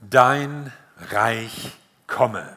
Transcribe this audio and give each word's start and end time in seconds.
dein 0.00 0.72
Reich 1.10 1.72
komme. 2.06 2.56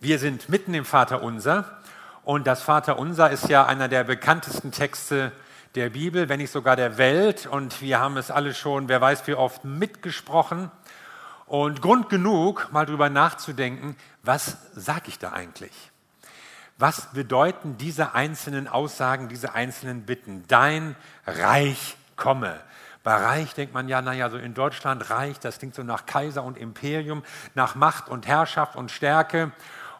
Wir 0.00 0.18
sind 0.18 0.48
mitten 0.48 0.74
im 0.74 0.84
Vater 0.84 1.22
Unser 1.22 1.78
und 2.24 2.46
das 2.46 2.62
Vater 2.62 2.98
Unser 2.98 3.30
ist 3.30 3.48
ja 3.48 3.66
einer 3.66 3.88
der 3.88 4.04
bekanntesten 4.04 4.70
Texte 4.70 5.32
der 5.74 5.90
Bibel, 5.90 6.28
wenn 6.28 6.38
nicht 6.38 6.52
sogar 6.52 6.76
der 6.76 6.98
Welt 6.98 7.46
und 7.46 7.80
wir 7.80 7.98
haben 7.98 8.16
es 8.16 8.30
alle 8.30 8.54
schon, 8.54 8.88
wer 8.88 9.00
weiß 9.00 9.26
wie 9.26 9.34
oft, 9.34 9.64
mitgesprochen 9.64 10.70
und 11.46 11.82
Grund 11.82 12.08
genug, 12.08 12.68
mal 12.72 12.86
drüber 12.86 13.10
nachzudenken, 13.10 13.96
was 14.22 14.56
sage 14.74 15.08
ich 15.08 15.18
da 15.18 15.32
eigentlich? 15.32 15.72
Was 16.78 17.12
bedeuten 17.12 17.76
diese 17.78 18.14
einzelnen 18.14 18.68
Aussagen, 18.68 19.28
diese 19.28 19.54
einzelnen 19.54 20.02
Bitten? 20.02 20.44
Dein 20.48 20.96
Reich 21.26 21.96
komme. 22.16 22.60
Bei 23.02 23.16
Reich 23.16 23.54
denkt 23.54 23.74
man 23.74 23.88
ja, 23.88 24.00
naja, 24.00 24.30
so 24.30 24.36
in 24.36 24.54
Deutschland 24.54 25.10
Reich, 25.10 25.40
das 25.40 25.58
klingt 25.58 25.74
so 25.74 25.82
nach 25.82 26.06
Kaiser 26.06 26.44
und 26.44 26.56
Imperium, 26.56 27.22
nach 27.54 27.74
Macht 27.74 28.08
und 28.08 28.26
Herrschaft 28.26 28.76
und 28.76 28.90
Stärke. 28.90 29.50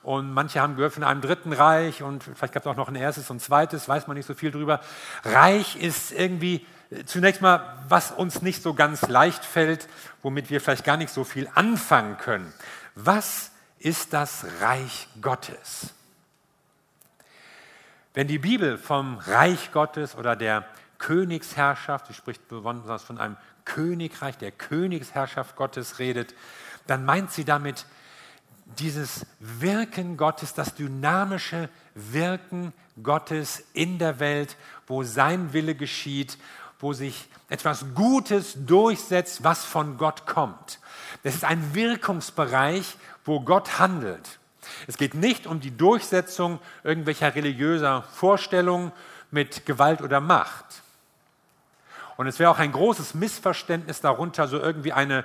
Und 0.03 0.33
manche 0.33 0.61
haben 0.61 0.77
gehört 0.77 0.95
von 0.95 1.05
einem 1.05 1.21
dritten 1.21 1.53
Reich 1.53 2.03
und 2.03 2.25
vielleicht 2.25 2.53
gab 2.53 2.65
es 2.65 2.67
auch 2.67 2.77
noch 2.77 2.89
ein 2.89 2.97
erstes 2.97 3.31
und 3.31 3.41
zweites, 3.41 3.89
weiß 3.89 4.09
man 4.09 4.17
nicht 4.17 4.27
so 4.27 4.35
viel 4.35 4.51
drüber. 4.51 4.81
Reich 5.25 5.77
ist 5.77 6.13
irgendwie 6.13 6.67
äh, 6.91 7.05
zunächst 7.05 7.41
mal, 7.41 7.79
was 7.89 8.11
uns 8.11 8.43
nicht 8.43 8.63
so 8.63 8.75
ganz 8.75 9.09
leicht 9.09 9.45
fällt, 9.45 9.89
womit 10.23 10.51
wir 10.51 10.61
vielleicht 10.61 10.85
gar 10.85 10.97
nicht 10.97 11.13
so 11.13 11.25
viel 11.25 11.49
anfangen 11.55 12.19
können. 12.19 12.53
Was 12.95 13.53
ist 13.79 14.13
das 14.13 14.45
Reich 14.61 15.09
Gottes? 15.21 15.95
Wenn 18.15 18.27
die 18.27 18.39
Bibel 18.39 18.77
vom 18.77 19.19
Reich 19.19 19.73
Gottes 19.73 20.17
oder 20.17 20.37
der 20.37 20.65
Königsherrschaft, 21.03 22.07
sie 22.07 22.15
spricht 22.15 22.47
besonders 22.47 23.03
von 23.03 23.19
einem 23.19 23.37
Königreich, 23.65 24.39
der 24.39 24.53
Königsherrschaft 24.53 25.57
Gottes 25.57 25.99
redet, 25.99 26.33
dann 26.87 27.05
meint 27.05 27.33
sie 27.33 27.45
damit 27.45 27.87
dieses 28.79 29.27
Wirken 29.41 30.17
Gottes, 30.17 30.55
das 30.55 30.77
dynamische 30.77 31.69
Wirken 31.97 32.73
Gottes 33.03 33.65
in 33.73 33.99
der 33.99 34.21
Welt, 34.21 34.57
wo 34.87 35.03
sein 35.03 35.53
Wille 35.53 35.75
geschieht, 35.75 36.39
wo 36.79 36.93
sich 36.93 37.29
etwas 37.49 37.85
Gutes 37.95 38.55
durchsetzt, 38.65 39.43
was 39.43 39.65
von 39.65 39.99
Gott 39.99 40.25
kommt. 40.25 40.79
Das 41.25 41.35
ist 41.35 41.45
ein 41.45 41.75
Wirkungsbereich, 41.75 42.97
wo 43.25 43.41
Gott 43.41 43.81
handelt. 43.81 44.39
Es 44.87 44.97
geht 44.99 45.15
nicht 45.15 45.49
um 45.49 45.59
die 45.59 45.77
Durchsetzung 45.77 46.61
irgendwelcher 46.85 47.35
religiöser 47.35 48.03
Vorstellungen 48.03 48.93
mit 49.33 49.67
Gewalt 49.67 50.01
oder 50.01 50.21
Macht. 50.21 50.82
Und 52.17 52.27
es 52.27 52.39
wäre 52.39 52.51
auch 52.51 52.59
ein 52.59 52.73
großes 52.73 53.15
Missverständnis 53.15 54.01
darunter, 54.01 54.49
so 54.49 54.59
irgendwie 54.59 54.93
eine 54.93 55.25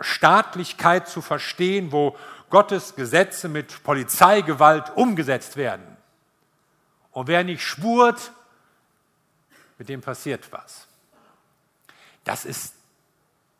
Staatlichkeit 0.00 1.08
zu 1.08 1.22
verstehen, 1.22 1.92
wo 1.92 2.16
Gottes 2.50 2.94
Gesetze 2.94 3.48
mit 3.48 3.82
Polizeigewalt 3.82 4.96
umgesetzt 4.96 5.56
werden. 5.56 5.96
Und 7.12 7.28
wer 7.28 7.44
nicht 7.44 7.62
spurt, 7.62 8.32
mit 9.78 9.88
dem 9.88 10.00
passiert 10.00 10.52
was. 10.52 10.86
Das 12.24 12.44
ist 12.44 12.74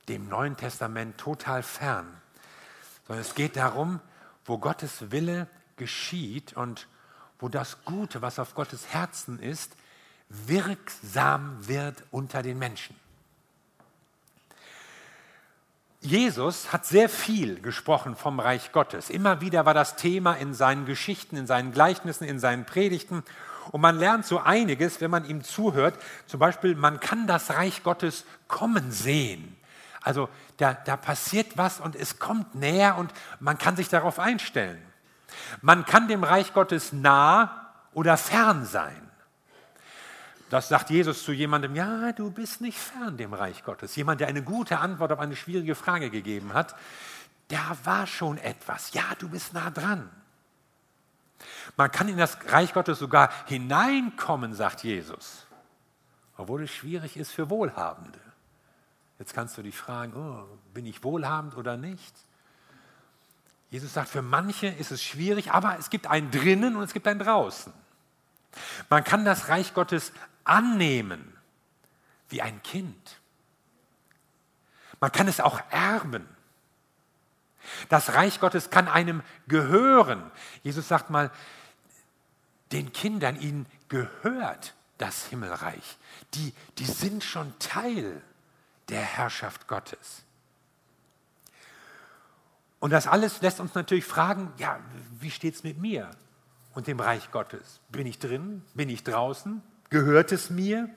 dem 0.08 0.28
Neuen 0.28 0.56
Testament 0.56 1.18
total 1.18 1.62
fern. 1.62 2.20
Sondern 3.06 3.24
es 3.24 3.34
geht 3.34 3.56
darum, 3.56 4.00
wo 4.44 4.58
Gottes 4.58 5.10
Wille 5.10 5.48
geschieht 5.76 6.56
und 6.56 6.86
wo 7.38 7.48
das 7.48 7.84
Gute, 7.84 8.22
was 8.22 8.38
auf 8.38 8.54
Gottes 8.54 8.88
Herzen 8.88 9.38
ist, 9.38 9.76
wirksam 10.28 11.56
wird 11.66 12.02
unter 12.10 12.42
den 12.42 12.58
Menschen. 12.58 12.96
Jesus 16.00 16.72
hat 16.72 16.86
sehr 16.86 17.08
viel 17.08 17.60
gesprochen 17.60 18.14
vom 18.14 18.38
Reich 18.38 18.70
Gottes. 18.70 19.10
Immer 19.10 19.40
wieder 19.40 19.66
war 19.66 19.74
das 19.74 19.96
Thema 19.96 20.34
in 20.34 20.54
seinen 20.54 20.86
Geschichten, 20.86 21.36
in 21.36 21.46
seinen 21.46 21.72
Gleichnissen, 21.72 22.24
in 22.24 22.38
seinen 22.38 22.64
Predigten. 22.64 23.24
Und 23.72 23.80
man 23.80 23.98
lernt 23.98 24.24
so 24.24 24.38
einiges, 24.38 25.00
wenn 25.00 25.10
man 25.10 25.24
ihm 25.24 25.42
zuhört. 25.42 25.98
Zum 26.26 26.38
Beispiel, 26.38 26.76
man 26.76 27.00
kann 27.00 27.26
das 27.26 27.50
Reich 27.50 27.82
Gottes 27.82 28.24
kommen 28.46 28.92
sehen. 28.92 29.56
Also 30.00 30.28
da, 30.58 30.74
da 30.74 30.96
passiert 30.96 31.58
was 31.58 31.80
und 31.80 31.96
es 31.96 32.20
kommt 32.20 32.54
näher 32.54 32.96
und 32.96 33.12
man 33.40 33.58
kann 33.58 33.74
sich 33.74 33.88
darauf 33.88 34.20
einstellen. 34.20 34.80
Man 35.60 35.84
kann 35.84 36.06
dem 36.06 36.22
Reich 36.22 36.54
Gottes 36.54 36.92
nah 36.92 37.72
oder 37.92 38.16
fern 38.16 38.64
sein. 38.64 39.05
Das 40.48 40.68
sagt 40.68 40.90
Jesus 40.90 41.24
zu 41.24 41.32
jemandem, 41.32 41.74
ja, 41.74 42.12
du 42.12 42.30
bist 42.30 42.60
nicht 42.60 42.78
fern 42.78 43.16
dem 43.16 43.34
Reich 43.34 43.64
Gottes. 43.64 43.96
Jemand, 43.96 44.20
der 44.20 44.28
eine 44.28 44.42
gute 44.42 44.78
Antwort 44.78 45.10
auf 45.12 45.18
eine 45.18 45.34
schwierige 45.34 45.74
Frage 45.74 46.10
gegeben 46.10 46.54
hat, 46.54 46.76
da 47.48 47.76
war 47.84 48.06
schon 48.06 48.38
etwas. 48.38 48.92
Ja, 48.92 49.04
du 49.18 49.28
bist 49.28 49.54
nah 49.54 49.70
dran. 49.70 50.08
Man 51.76 51.90
kann 51.90 52.08
in 52.08 52.16
das 52.16 52.38
Reich 52.46 52.72
Gottes 52.72 52.98
sogar 52.98 53.30
hineinkommen, 53.46 54.54
sagt 54.54 54.84
Jesus, 54.84 55.46
obwohl 56.36 56.62
es 56.62 56.70
schwierig 56.70 57.16
ist 57.16 57.32
für 57.32 57.50
Wohlhabende. 57.50 58.20
Jetzt 59.18 59.34
kannst 59.34 59.56
du 59.58 59.62
dich 59.62 59.76
fragen, 59.76 60.14
oh, 60.14 60.58
bin 60.74 60.86
ich 60.86 61.02
wohlhabend 61.02 61.56
oder 61.56 61.76
nicht? 61.76 62.14
Jesus 63.70 63.92
sagt, 63.94 64.08
für 64.08 64.22
manche 64.22 64.68
ist 64.68 64.92
es 64.92 65.02
schwierig, 65.02 65.52
aber 65.52 65.76
es 65.78 65.90
gibt 65.90 66.06
einen 66.06 66.30
drinnen 66.30 66.76
und 66.76 66.84
es 66.84 66.92
gibt 66.92 67.06
einen 67.08 67.20
draußen. 67.20 67.72
Man 68.88 69.04
kann 69.04 69.24
das 69.24 69.48
Reich 69.48 69.74
Gottes 69.74 70.12
annehmen 70.46 71.36
wie 72.28 72.42
ein 72.42 72.62
Kind. 72.62 73.20
Man 75.00 75.12
kann 75.12 75.28
es 75.28 75.40
auch 75.40 75.60
erben. 75.70 76.26
Das 77.88 78.14
Reich 78.14 78.40
Gottes 78.40 78.70
kann 78.70 78.88
einem 78.88 79.22
gehören. 79.48 80.30
Jesus 80.62 80.88
sagt 80.88 81.10
mal, 81.10 81.30
den 82.72 82.92
Kindern, 82.92 83.40
ihnen 83.40 83.66
gehört 83.88 84.74
das 84.98 85.26
Himmelreich. 85.26 85.98
Die, 86.34 86.54
die 86.78 86.84
sind 86.84 87.22
schon 87.22 87.56
Teil 87.58 88.22
der 88.88 89.02
Herrschaft 89.02 89.68
Gottes. 89.68 90.22
Und 92.78 92.90
das 92.90 93.06
alles 93.06 93.40
lässt 93.42 93.60
uns 93.60 93.74
natürlich 93.74 94.04
fragen, 94.04 94.52
ja, 94.58 94.80
wie 95.18 95.30
steht 95.30 95.54
es 95.54 95.64
mit 95.64 95.78
mir 95.78 96.10
und 96.74 96.86
dem 96.86 97.00
Reich 97.00 97.30
Gottes? 97.30 97.80
Bin 97.88 98.06
ich 98.06 98.18
drin? 98.18 98.62
Bin 98.74 98.88
ich 98.88 99.02
draußen? 99.02 99.62
Gehört 99.96 100.30
es 100.30 100.50
mir? 100.50 100.90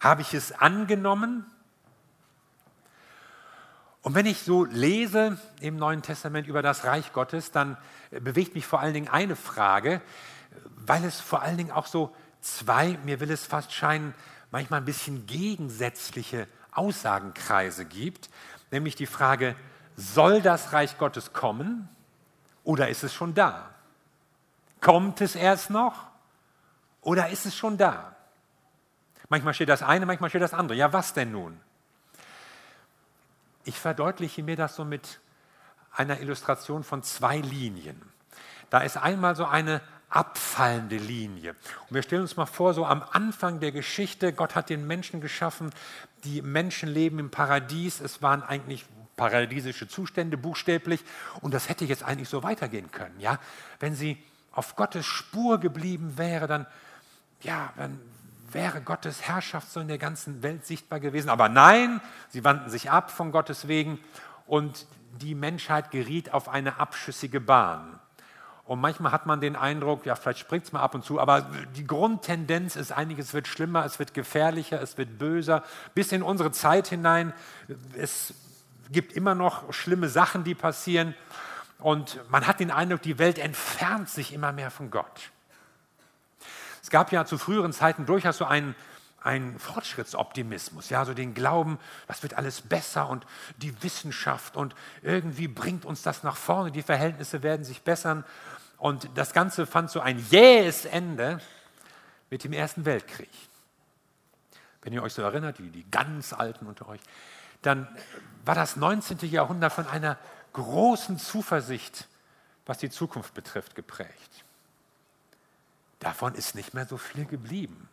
Habe 0.00 0.20
ich 0.20 0.34
es 0.34 0.52
angenommen? 0.52 1.46
Und 4.02 4.14
wenn 4.14 4.26
ich 4.26 4.42
so 4.42 4.66
lese 4.66 5.38
im 5.62 5.76
Neuen 5.76 6.02
Testament 6.02 6.46
über 6.46 6.60
das 6.60 6.84
Reich 6.84 7.14
Gottes, 7.14 7.52
dann 7.52 7.78
bewegt 8.10 8.54
mich 8.54 8.66
vor 8.66 8.80
allen 8.80 8.92
Dingen 8.92 9.08
eine 9.08 9.34
Frage, 9.34 10.02
weil 10.76 11.06
es 11.06 11.18
vor 11.18 11.40
allen 11.40 11.56
Dingen 11.56 11.70
auch 11.70 11.86
so 11.86 12.14
zwei, 12.42 12.98
mir 13.02 13.18
will 13.20 13.30
es 13.30 13.46
fast 13.46 13.72
scheinen, 13.72 14.14
manchmal 14.50 14.82
ein 14.82 14.84
bisschen 14.84 15.24
gegensätzliche 15.24 16.48
Aussagenkreise 16.72 17.86
gibt, 17.86 18.28
nämlich 18.70 18.94
die 18.94 19.06
Frage, 19.06 19.56
soll 19.96 20.42
das 20.42 20.74
Reich 20.74 20.98
Gottes 20.98 21.32
kommen 21.32 21.88
oder 22.62 22.90
ist 22.90 23.04
es 23.04 23.14
schon 23.14 23.32
da? 23.32 23.70
Kommt 24.82 25.22
es 25.22 25.34
erst 25.34 25.70
noch 25.70 26.08
oder 27.00 27.30
ist 27.30 27.46
es 27.46 27.56
schon 27.56 27.78
da? 27.78 28.14
Manchmal 29.28 29.54
steht 29.54 29.68
das 29.68 29.82
eine, 29.82 30.06
manchmal 30.06 30.30
steht 30.30 30.42
das 30.42 30.54
andere. 30.54 30.76
Ja, 30.78 30.92
was 30.92 31.12
denn 31.12 31.32
nun? 31.32 31.60
Ich 33.64 33.78
verdeutliche 33.78 34.42
mir 34.42 34.56
das 34.56 34.76
so 34.76 34.84
mit 34.84 35.20
einer 35.92 36.20
Illustration 36.20 36.84
von 36.84 37.02
zwei 37.02 37.38
Linien. 37.38 38.00
Da 38.70 38.80
ist 38.80 38.96
einmal 38.96 39.36
so 39.36 39.44
eine 39.44 39.82
abfallende 40.08 40.96
Linie. 40.96 41.50
Und 41.88 41.94
wir 41.94 42.02
stellen 42.02 42.22
uns 42.22 42.36
mal 42.36 42.46
vor, 42.46 42.72
so 42.72 42.86
am 42.86 43.02
Anfang 43.02 43.60
der 43.60 43.72
Geschichte, 43.72 44.32
Gott 44.32 44.54
hat 44.54 44.70
den 44.70 44.86
Menschen 44.86 45.20
geschaffen, 45.20 45.70
die 46.24 46.40
Menschen 46.40 46.88
leben 46.88 47.18
im 47.18 47.30
Paradies, 47.30 48.00
es 48.00 48.22
waren 48.22 48.42
eigentlich 48.42 48.86
paradiesische 49.16 49.88
Zustände 49.88 50.38
buchstäblich 50.38 51.04
und 51.40 51.52
das 51.52 51.68
hätte 51.68 51.84
jetzt 51.84 52.04
eigentlich 52.04 52.28
so 52.28 52.42
weitergehen 52.42 52.90
können. 52.90 53.20
Ja? 53.20 53.38
Wenn 53.80 53.94
sie 53.94 54.16
auf 54.52 54.76
Gottes 54.76 55.04
Spur 55.04 55.58
geblieben 55.58 56.14
wäre, 56.16 56.46
dann, 56.46 56.66
ja, 57.42 57.72
dann 57.76 58.00
wäre 58.52 58.80
Gottes 58.80 59.22
Herrschaft 59.22 59.70
so 59.70 59.80
in 59.80 59.88
der 59.88 59.98
ganzen 59.98 60.42
Welt 60.42 60.66
sichtbar 60.66 61.00
gewesen. 61.00 61.28
Aber 61.28 61.48
nein, 61.48 62.00
sie 62.28 62.44
wandten 62.44 62.70
sich 62.70 62.90
ab 62.90 63.10
von 63.10 63.32
Gottes 63.32 63.68
wegen 63.68 63.98
und 64.46 64.86
die 65.20 65.34
Menschheit 65.34 65.90
geriet 65.90 66.32
auf 66.32 66.48
eine 66.48 66.80
abschüssige 66.80 67.40
Bahn. 67.40 67.98
Und 68.64 68.80
manchmal 68.80 69.12
hat 69.12 69.24
man 69.24 69.40
den 69.40 69.56
Eindruck, 69.56 70.04
ja, 70.04 70.14
vielleicht 70.14 70.40
springt 70.40 70.64
es 70.64 70.72
mal 70.72 70.82
ab 70.82 70.94
und 70.94 71.02
zu, 71.02 71.18
aber 71.18 71.46
die 71.74 71.86
Grundtendenz 71.86 72.76
ist 72.76 72.92
eigentlich, 72.92 73.18
es 73.18 73.32
wird 73.32 73.48
schlimmer, 73.48 73.84
es 73.86 73.98
wird 73.98 74.12
gefährlicher, 74.12 74.80
es 74.82 74.98
wird 74.98 75.18
böser, 75.18 75.64
bis 75.94 76.12
in 76.12 76.22
unsere 76.22 76.52
Zeit 76.52 76.88
hinein. 76.88 77.32
Es 77.96 78.34
gibt 78.90 79.14
immer 79.14 79.34
noch 79.34 79.72
schlimme 79.72 80.10
Sachen, 80.10 80.44
die 80.44 80.54
passieren. 80.54 81.14
Und 81.78 82.20
man 82.30 82.46
hat 82.46 82.60
den 82.60 82.70
Eindruck, 82.70 83.00
die 83.00 83.18
Welt 83.18 83.38
entfernt 83.38 84.10
sich 84.10 84.34
immer 84.34 84.52
mehr 84.52 84.70
von 84.70 84.90
Gott. 84.90 85.30
Es 86.88 86.90
gab 86.90 87.12
ja 87.12 87.26
zu 87.26 87.36
früheren 87.36 87.74
Zeiten 87.74 88.06
durchaus 88.06 88.38
so 88.38 88.46
einen, 88.46 88.74
ein 89.20 89.58
Fortschrittsoptimismus, 89.58 90.88
ja, 90.88 91.04
so 91.04 91.12
den 91.12 91.34
Glauben, 91.34 91.78
das 92.06 92.22
wird 92.22 92.32
alles 92.32 92.62
besser 92.62 93.10
und 93.10 93.26
die 93.58 93.82
Wissenschaft 93.82 94.56
und 94.56 94.74
irgendwie 95.02 95.48
bringt 95.48 95.84
uns 95.84 96.00
das 96.00 96.22
nach 96.22 96.38
vorne, 96.38 96.72
die 96.72 96.80
Verhältnisse 96.80 97.42
werden 97.42 97.62
sich 97.62 97.82
bessern. 97.82 98.24
Und 98.78 99.10
das 99.16 99.34
Ganze 99.34 99.66
fand 99.66 99.90
so 99.90 100.00
ein 100.00 100.18
jähes 100.30 100.86
Ende 100.86 101.42
mit 102.30 102.42
dem 102.42 102.54
Ersten 102.54 102.86
Weltkrieg. 102.86 103.28
Wenn 104.80 104.94
ihr 104.94 105.02
euch 105.02 105.12
so 105.12 105.20
erinnert, 105.20 105.58
die, 105.58 105.68
die 105.68 105.84
ganz 105.90 106.32
Alten 106.32 106.64
unter 106.64 106.88
euch, 106.88 107.02
dann 107.60 107.86
war 108.46 108.54
das 108.54 108.76
19. 108.76 109.18
Jahrhundert 109.30 109.74
von 109.74 109.86
einer 109.88 110.16
großen 110.54 111.18
Zuversicht, 111.18 112.08
was 112.64 112.78
die 112.78 112.88
Zukunft 112.88 113.34
betrifft, 113.34 113.74
geprägt. 113.74 114.46
Davon 115.98 116.34
ist 116.34 116.54
nicht 116.54 116.74
mehr 116.74 116.86
so 116.86 116.96
viel 116.96 117.24
geblieben. 117.24 117.88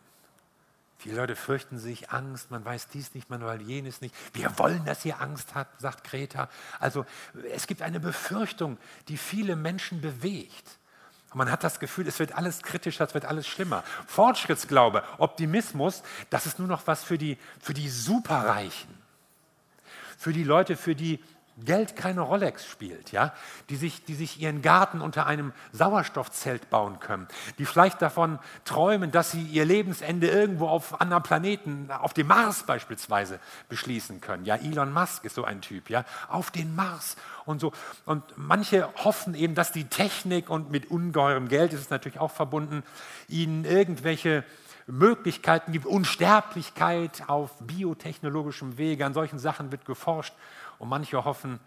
Viele 0.98 1.16
Leute 1.16 1.36
fürchten 1.36 1.78
sich 1.78 2.10
Angst, 2.10 2.50
man 2.50 2.64
weiß 2.64 2.88
dies 2.88 3.14
nicht, 3.14 3.28
man 3.28 3.44
weiß 3.44 3.60
jenes 3.64 4.00
nicht. 4.00 4.14
Wir 4.32 4.58
wollen, 4.58 4.84
dass 4.84 5.04
ihr 5.04 5.20
Angst 5.20 5.54
habt, 5.54 5.80
sagt 5.80 6.04
Greta. 6.04 6.48
Also 6.80 7.04
es 7.52 7.66
gibt 7.66 7.82
eine 7.82 8.00
Befürchtung, 8.00 8.78
die 9.08 9.18
viele 9.18 9.56
Menschen 9.56 10.00
bewegt. 10.00 10.78
Und 11.30 11.38
man 11.38 11.50
hat 11.50 11.64
das 11.64 11.80
Gefühl, 11.80 12.08
es 12.08 12.18
wird 12.18 12.32
alles 12.32 12.62
kritischer, 12.62 13.04
es 13.04 13.12
wird 13.12 13.26
alles 13.26 13.46
schlimmer. 13.46 13.84
Fortschrittsglaube, 14.06 15.02
Optimismus, 15.18 16.02
das 16.30 16.46
ist 16.46 16.58
nur 16.58 16.68
noch 16.68 16.86
was 16.86 17.04
für 17.04 17.18
die, 17.18 17.36
für 17.60 17.74
die 17.74 17.90
Superreichen. 17.90 18.96
Für 20.16 20.32
die 20.32 20.44
Leute, 20.44 20.76
für 20.76 20.94
die 20.94 21.22
Geld 21.64 21.96
keine 21.96 22.20
Rolex 22.20 22.66
spielt, 22.66 23.12
ja, 23.12 23.32
die 23.70 23.76
sich, 23.76 24.04
die 24.04 24.14
sich 24.14 24.40
ihren 24.40 24.60
Garten 24.60 25.00
unter 25.00 25.26
einem 25.26 25.52
Sauerstoffzelt 25.72 26.68
bauen 26.68 27.00
können, 27.00 27.26
die 27.58 27.64
vielleicht 27.64 28.02
davon 28.02 28.38
träumen, 28.66 29.10
dass 29.10 29.30
sie 29.30 29.42
ihr 29.42 29.64
Lebensende 29.64 30.28
irgendwo 30.28 30.68
auf 30.68 31.00
anderen 31.00 31.22
Planeten, 31.22 31.90
auf 31.90 32.12
dem 32.12 32.26
Mars 32.26 32.64
beispielsweise, 32.64 33.40
beschließen 33.70 34.20
können. 34.20 34.44
Ja, 34.44 34.56
Elon 34.56 34.92
Musk 34.92 35.24
ist 35.24 35.34
so 35.34 35.44
ein 35.44 35.62
Typ, 35.62 35.88
ja, 35.88 36.04
auf 36.28 36.50
den 36.50 36.74
Mars 36.74 37.16
und 37.46 37.60
so. 37.60 37.72
Und 38.04 38.22
manche 38.36 38.86
hoffen 39.02 39.34
eben, 39.34 39.54
dass 39.54 39.72
die 39.72 39.84
Technik 39.84 40.50
und 40.50 40.70
mit 40.70 40.90
ungeheurem 40.90 41.48
Geld 41.48 41.72
ist 41.72 41.80
es 41.80 41.90
natürlich 41.90 42.20
auch 42.20 42.32
verbunden, 42.32 42.82
ihnen 43.28 43.64
irgendwelche 43.64 44.44
Möglichkeiten 44.86 45.72
gibt, 45.72 45.86
Unsterblichkeit 45.86 47.24
auf 47.28 47.50
biotechnologischem 47.60 48.76
Wege, 48.76 49.06
an 49.06 49.14
solchen 49.14 49.38
Sachen 49.38 49.72
wird 49.72 49.86
geforscht 49.86 50.34
und 50.78 50.88
manche 50.88 51.24
hoffen, 51.24 51.60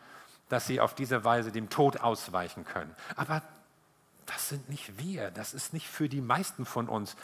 dass 0.49 0.65
sie 0.65 0.79
auf 0.79 0.95
diese 0.95 1.23
Weise 1.23 1.51
dem 1.51 1.69
Tod 1.69 2.01
ausweichen 2.01 2.65
können. 2.65 2.95
Aber 3.15 3.41
das 4.25 4.49
sind 4.49 4.69
nicht 4.69 4.99
wir, 4.99 5.31
das 5.31 5.53
ist 5.53 5.73
nicht 5.73 5.87
für 5.87 6.09
die 6.09 6.21
meisten 6.21 6.65
von 6.65 6.89
uns. 6.89 7.15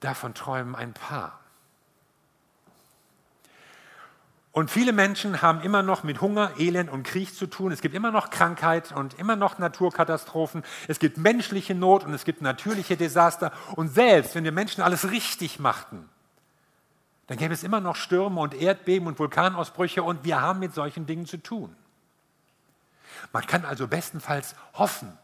Davon 0.00 0.34
träumen 0.34 0.74
ein 0.74 0.92
paar. 0.92 1.38
Und 4.52 4.70
viele 4.70 4.92
Menschen 4.92 5.42
haben 5.42 5.60
immer 5.60 5.82
noch 5.82 6.02
mit 6.02 6.20
Hunger, 6.20 6.52
Elend 6.58 6.90
und 6.90 7.04
Krieg 7.04 7.34
zu 7.34 7.46
tun. 7.46 7.70
Es 7.70 7.80
gibt 7.82 7.94
immer 7.94 8.10
noch 8.10 8.30
Krankheit 8.30 8.90
und 8.90 9.14
immer 9.14 9.36
noch 9.36 9.58
Naturkatastrophen. 9.58 10.64
Es 10.88 10.98
gibt 10.98 11.18
menschliche 11.18 11.74
Not 11.74 12.04
und 12.04 12.12
es 12.14 12.24
gibt 12.24 12.42
natürliche 12.42 12.96
Desaster. 12.96 13.52
Und 13.76 13.88
selbst 13.88 14.34
wenn 14.34 14.42
wir 14.42 14.50
Menschen 14.50 14.82
alles 14.82 15.12
richtig 15.12 15.60
machten, 15.60 16.08
dann 17.30 17.38
gäbe 17.38 17.54
es 17.54 17.62
immer 17.62 17.78
noch 17.78 17.94
Stürme 17.94 18.40
und 18.40 18.54
Erdbeben 18.54 19.06
und 19.06 19.20
Vulkanausbrüche 19.20 20.02
und 20.02 20.24
wir 20.24 20.40
haben 20.40 20.58
mit 20.58 20.74
solchen 20.74 21.06
Dingen 21.06 21.26
zu 21.26 21.36
tun. 21.36 21.76
Man 23.32 23.46
kann 23.46 23.64
also 23.64 23.86
bestenfalls 23.86 24.56
hoffen, 24.72 25.16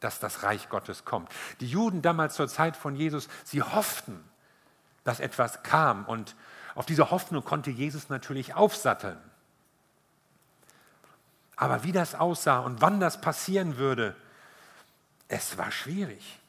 dass 0.00 0.20
das 0.20 0.42
Reich 0.42 0.68
Gottes 0.68 1.06
kommt. 1.06 1.32
Die 1.60 1.66
Juden 1.66 2.02
damals 2.02 2.34
zur 2.34 2.48
Zeit 2.48 2.76
von 2.76 2.94
Jesus, 2.94 3.30
sie 3.44 3.62
hofften, 3.62 4.22
dass 5.04 5.20
etwas 5.20 5.62
kam 5.62 6.04
und 6.04 6.36
auf 6.74 6.84
diese 6.84 7.10
Hoffnung 7.10 7.42
konnte 7.42 7.70
Jesus 7.70 8.10
natürlich 8.10 8.52
aufsatteln. 8.52 9.16
Aber 11.56 11.82
wie 11.82 11.92
das 11.92 12.14
aussah 12.14 12.58
und 12.58 12.82
wann 12.82 13.00
das 13.00 13.22
passieren 13.22 13.78
würde, 13.78 14.14
es 15.28 15.56
war 15.56 15.72
schwierig. 15.72 16.40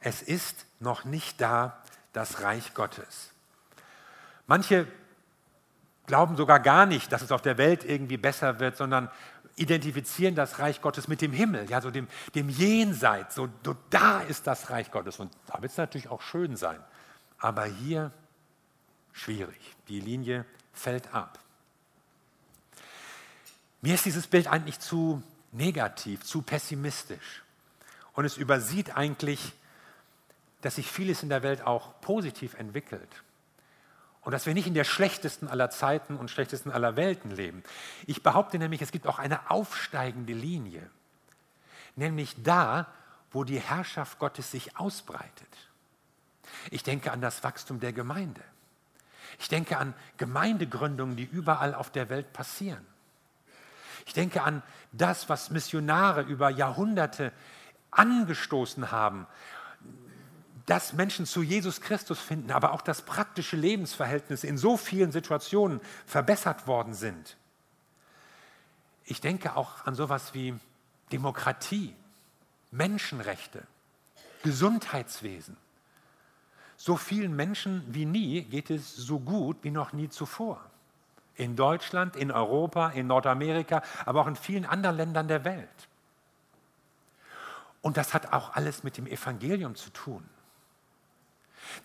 Es 0.00 0.22
ist 0.22 0.66
noch 0.80 1.04
nicht 1.04 1.40
da, 1.40 1.80
das 2.16 2.40
Reich 2.40 2.72
Gottes. 2.72 3.30
Manche 4.46 4.86
glauben 6.06 6.36
sogar 6.36 6.60
gar 6.60 6.86
nicht, 6.86 7.12
dass 7.12 7.20
es 7.20 7.30
auf 7.30 7.42
der 7.42 7.58
Welt 7.58 7.84
irgendwie 7.84 8.16
besser 8.16 8.58
wird, 8.58 8.78
sondern 8.78 9.10
identifizieren 9.56 10.34
das 10.34 10.58
Reich 10.58 10.80
Gottes 10.80 11.08
mit 11.08 11.20
dem 11.20 11.32
Himmel, 11.32 11.68
ja, 11.68 11.82
so 11.82 11.90
dem, 11.90 12.08
dem 12.34 12.48
Jenseits, 12.48 13.34
so, 13.34 13.50
so 13.62 13.76
da 13.90 14.20
ist 14.20 14.46
das 14.46 14.70
Reich 14.70 14.90
Gottes. 14.90 15.20
Und 15.20 15.30
da 15.46 15.60
wird 15.60 15.72
es 15.72 15.76
natürlich 15.76 16.08
auch 16.08 16.22
schön 16.22 16.56
sein. 16.56 16.82
Aber 17.38 17.66
hier 17.66 18.12
schwierig. 19.12 19.76
Die 19.88 20.00
Linie 20.00 20.46
fällt 20.72 21.12
ab. 21.12 21.38
Mir 23.82 23.94
ist 23.94 24.06
dieses 24.06 24.26
Bild 24.26 24.46
eigentlich 24.46 24.80
zu 24.80 25.22
negativ, 25.52 26.24
zu 26.24 26.40
pessimistisch. 26.40 27.42
Und 28.14 28.24
es 28.24 28.38
übersieht 28.38 28.96
eigentlich 28.96 29.52
dass 30.66 30.74
sich 30.74 30.90
vieles 30.90 31.22
in 31.22 31.28
der 31.28 31.44
Welt 31.44 31.62
auch 31.62 32.00
positiv 32.00 32.54
entwickelt. 32.54 33.22
Und 34.22 34.32
dass 34.32 34.46
wir 34.46 34.54
nicht 34.54 34.66
in 34.66 34.74
der 34.74 34.82
schlechtesten 34.82 35.46
aller 35.46 35.70
Zeiten 35.70 36.16
und 36.16 36.28
schlechtesten 36.28 36.72
aller 36.72 36.96
Welten 36.96 37.30
leben. 37.30 37.62
Ich 38.04 38.24
behaupte 38.24 38.58
nämlich, 38.58 38.82
es 38.82 38.90
gibt 38.90 39.06
auch 39.06 39.20
eine 39.20 39.48
aufsteigende 39.48 40.32
Linie. 40.32 40.90
Nämlich 41.94 42.42
da, 42.42 42.88
wo 43.30 43.44
die 43.44 43.60
Herrschaft 43.60 44.18
Gottes 44.18 44.50
sich 44.50 44.76
ausbreitet. 44.76 45.30
Ich 46.72 46.82
denke 46.82 47.12
an 47.12 47.20
das 47.20 47.44
Wachstum 47.44 47.78
der 47.78 47.92
Gemeinde. 47.92 48.42
Ich 49.38 49.46
denke 49.46 49.78
an 49.78 49.94
Gemeindegründungen, 50.16 51.14
die 51.14 51.28
überall 51.30 51.76
auf 51.76 51.92
der 51.92 52.08
Welt 52.08 52.32
passieren. 52.32 52.84
Ich 54.04 54.14
denke 54.14 54.42
an 54.42 54.64
das, 54.90 55.28
was 55.28 55.50
Missionare 55.50 56.22
über 56.22 56.50
Jahrhunderte 56.50 57.32
angestoßen 57.92 58.90
haben 58.90 59.28
dass 60.66 60.92
Menschen 60.92 61.26
zu 61.26 61.42
Jesus 61.42 61.80
Christus 61.80 62.18
finden, 62.18 62.50
aber 62.50 62.72
auch 62.72 62.82
dass 62.82 63.02
praktische 63.02 63.56
Lebensverhältnisse 63.56 64.48
in 64.48 64.58
so 64.58 64.76
vielen 64.76 65.12
Situationen 65.12 65.80
verbessert 66.06 66.66
worden 66.66 66.92
sind. 66.92 67.36
Ich 69.04 69.20
denke 69.20 69.56
auch 69.56 69.86
an 69.86 69.94
sowas 69.94 70.34
wie 70.34 70.54
Demokratie, 71.12 71.94
Menschenrechte, 72.72 73.62
Gesundheitswesen. 74.42 75.56
So 76.76 76.96
vielen 76.96 77.34
Menschen 77.34 77.84
wie 77.88 78.04
nie 78.04 78.42
geht 78.42 78.70
es 78.70 78.96
so 78.96 79.20
gut 79.20 79.58
wie 79.62 79.70
noch 79.70 79.92
nie 79.92 80.08
zuvor. 80.08 80.60
In 81.36 81.54
Deutschland, 81.54 82.16
in 82.16 82.32
Europa, 82.32 82.88
in 82.88 83.06
Nordamerika, 83.06 83.82
aber 84.04 84.22
auch 84.22 84.26
in 84.26 84.36
vielen 84.36 84.66
anderen 84.66 84.96
Ländern 84.96 85.28
der 85.28 85.44
Welt. 85.44 85.88
Und 87.82 87.96
das 87.96 88.14
hat 88.14 88.32
auch 88.32 88.54
alles 88.54 88.82
mit 88.82 88.96
dem 88.96 89.06
Evangelium 89.06 89.76
zu 89.76 89.90
tun. 89.90 90.28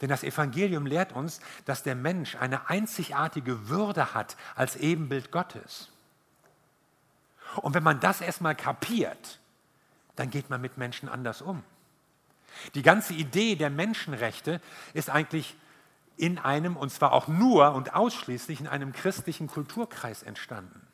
Denn 0.02 0.10
das 0.10 0.24
Evangelium 0.24 0.86
lehrt 0.86 1.14
uns, 1.14 1.40
dass 1.66 1.84
der 1.84 1.96
Mensch 1.96 2.36
eine 2.36 2.70
einzigartige 2.70 3.70
Würde 3.70 4.14
hat 4.14 4.38
als 4.56 4.76
Ebenbild 4.76 5.32
Gottes. 5.32 5.90
Und 7.58 7.74
wenn 7.74 7.84
man 7.84 8.00
das 8.00 8.22
erstmal 8.22 8.56
kapiert, 8.56 9.40
dann 10.16 10.30
geht 10.30 10.50
man 10.50 10.62
mit 10.62 10.78
Menschen 10.78 11.10
anders 11.10 11.42
um. 11.42 11.64
Die 12.76 12.82
ganze 12.82 13.14
Idee 13.14 13.56
der 13.56 13.70
Menschenrechte 13.70 14.62
ist 14.94 15.10
eigentlich 15.10 15.56
in 16.18 16.38
einem, 16.38 16.78
und 16.78 16.92
zwar 16.92 17.14
auch 17.14 17.28
nur 17.28 17.74
und 17.74 17.94
ausschließlich 17.94 18.60
in 18.60 18.68
einem 18.68 18.94
christlichen 18.94 19.48
Kulturkreis 19.48 20.24
entstanden. 20.24 20.88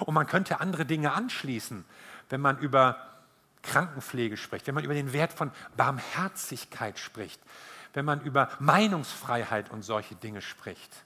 Und 0.00 0.14
man 0.14 0.26
könnte 0.26 0.60
andere 0.60 0.86
Dinge 0.86 1.12
anschließen, 1.12 1.84
wenn 2.28 2.40
man 2.40 2.58
über 2.58 3.13
Krankenpflege 3.64 4.36
spricht, 4.36 4.66
wenn 4.66 4.74
man 4.74 4.84
über 4.84 4.94
den 4.94 5.12
Wert 5.12 5.32
von 5.32 5.50
Barmherzigkeit 5.76 6.98
spricht, 6.98 7.40
wenn 7.92 8.04
man 8.04 8.20
über 8.22 8.48
Meinungsfreiheit 8.60 9.70
und 9.70 9.82
solche 9.82 10.14
Dinge 10.14 10.42
spricht. 10.42 11.03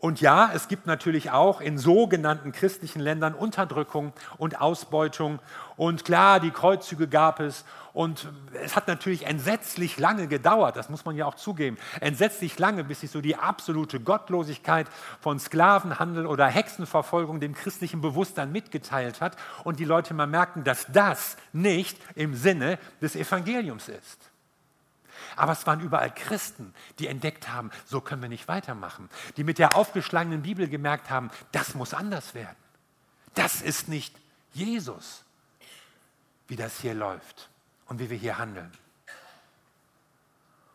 Und 0.00 0.20
ja, 0.20 0.52
es 0.54 0.68
gibt 0.68 0.86
natürlich 0.86 1.32
auch 1.32 1.60
in 1.60 1.76
sogenannten 1.76 2.52
christlichen 2.52 3.00
Ländern 3.00 3.34
Unterdrückung 3.34 4.12
und 4.36 4.60
Ausbeutung. 4.60 5.40
Und 5.76 6.04
klar, 6.04 6.38
die 6.38 6.52
Kreuzzüge 6.52 7.08
gab 7.08 7.40
es. 7.40 7.64
Und 7.92 8.28
es 8.62 8.76
hat 8.76 8.86
natürlich 8.86 9.26
entsetzlich 9.26 9.98
lange 9.98 10.28
gedauert, 10.28 10.76
das 10.76 10.88
muss 10.88 11.04
man 11.04 11.16
ja 11.16 11.26
auch 11.26 11.34
zugeben, 11.34 11.78
entsetzlich 12.00 12.56
lange, 12.56 12.84
bis 12.84 13.00
sich 13.00 13.10
so 13.10 13.20
die 13.20 13.34
absolute 13.34 13.98
Gottlosigkeit 13.98 14.86
von 15.20 15.40
Sklavenhandel 15.40 16.26
oder 16.26 16.46
Hexenverfolgung 16.46 17.40
dem 17.40 17.54
christlichen 17.54 18.00
Bewusstsein 18.00 18.52
mitgeteilt 18.52 19.20
hat 19.20 19.36
und 19.64 19.80
die 19.80 19.84
Leute 19.84 20.14
mal 20.14 20.28
merken, 20.28 20.62
dass 20.62 20.86
das 20.92 21.36
nicht 21.52 21.98
im 22.14 22.34
Sinne 22.34 22.78
des 23.02 23.16
Evangeliums 23.16 23.88
ist. 23.88 24.27
Aber 25.36 25.52
es 25.52 25.66
waren 25.66 25.80
überall 25.80 26.12
Christen, 26.14 26.74
die 26.98 27.06
entdeckt 27.06 27.48
haben, 27.48 27.70
so 27.86 28.00
können 28.00 28.22
wir 28.22 28.28
nicht 28.28 28.48
weitermachen. 28.48 29.08
Die 29.36 29.44
mit 29.44 29.58
der 29.58 29.76
aufgeschlagenen 29.76 30.42
Bibel 30.42 30.68
gemerkt 30.68 31.10
haben, 31.10 31.30
das 31.52 31.74
muss 31.74 31.94
anders 31.94 32.34
werden. 32.34 32.56
Das 33.34 33.62
ist 33.62 33.88
nicht 33.88 34.14
Jesus, 34.52 35.24
wie 36.48 36.56
das 36.56 36.80
hier 36.80 36.94
läuft 36.94 37.50
und 37.86 38.00
wie 38.00 38.10
wir 38.10 38.18
hier 38.18 38.38
handeln. 38.38 38.72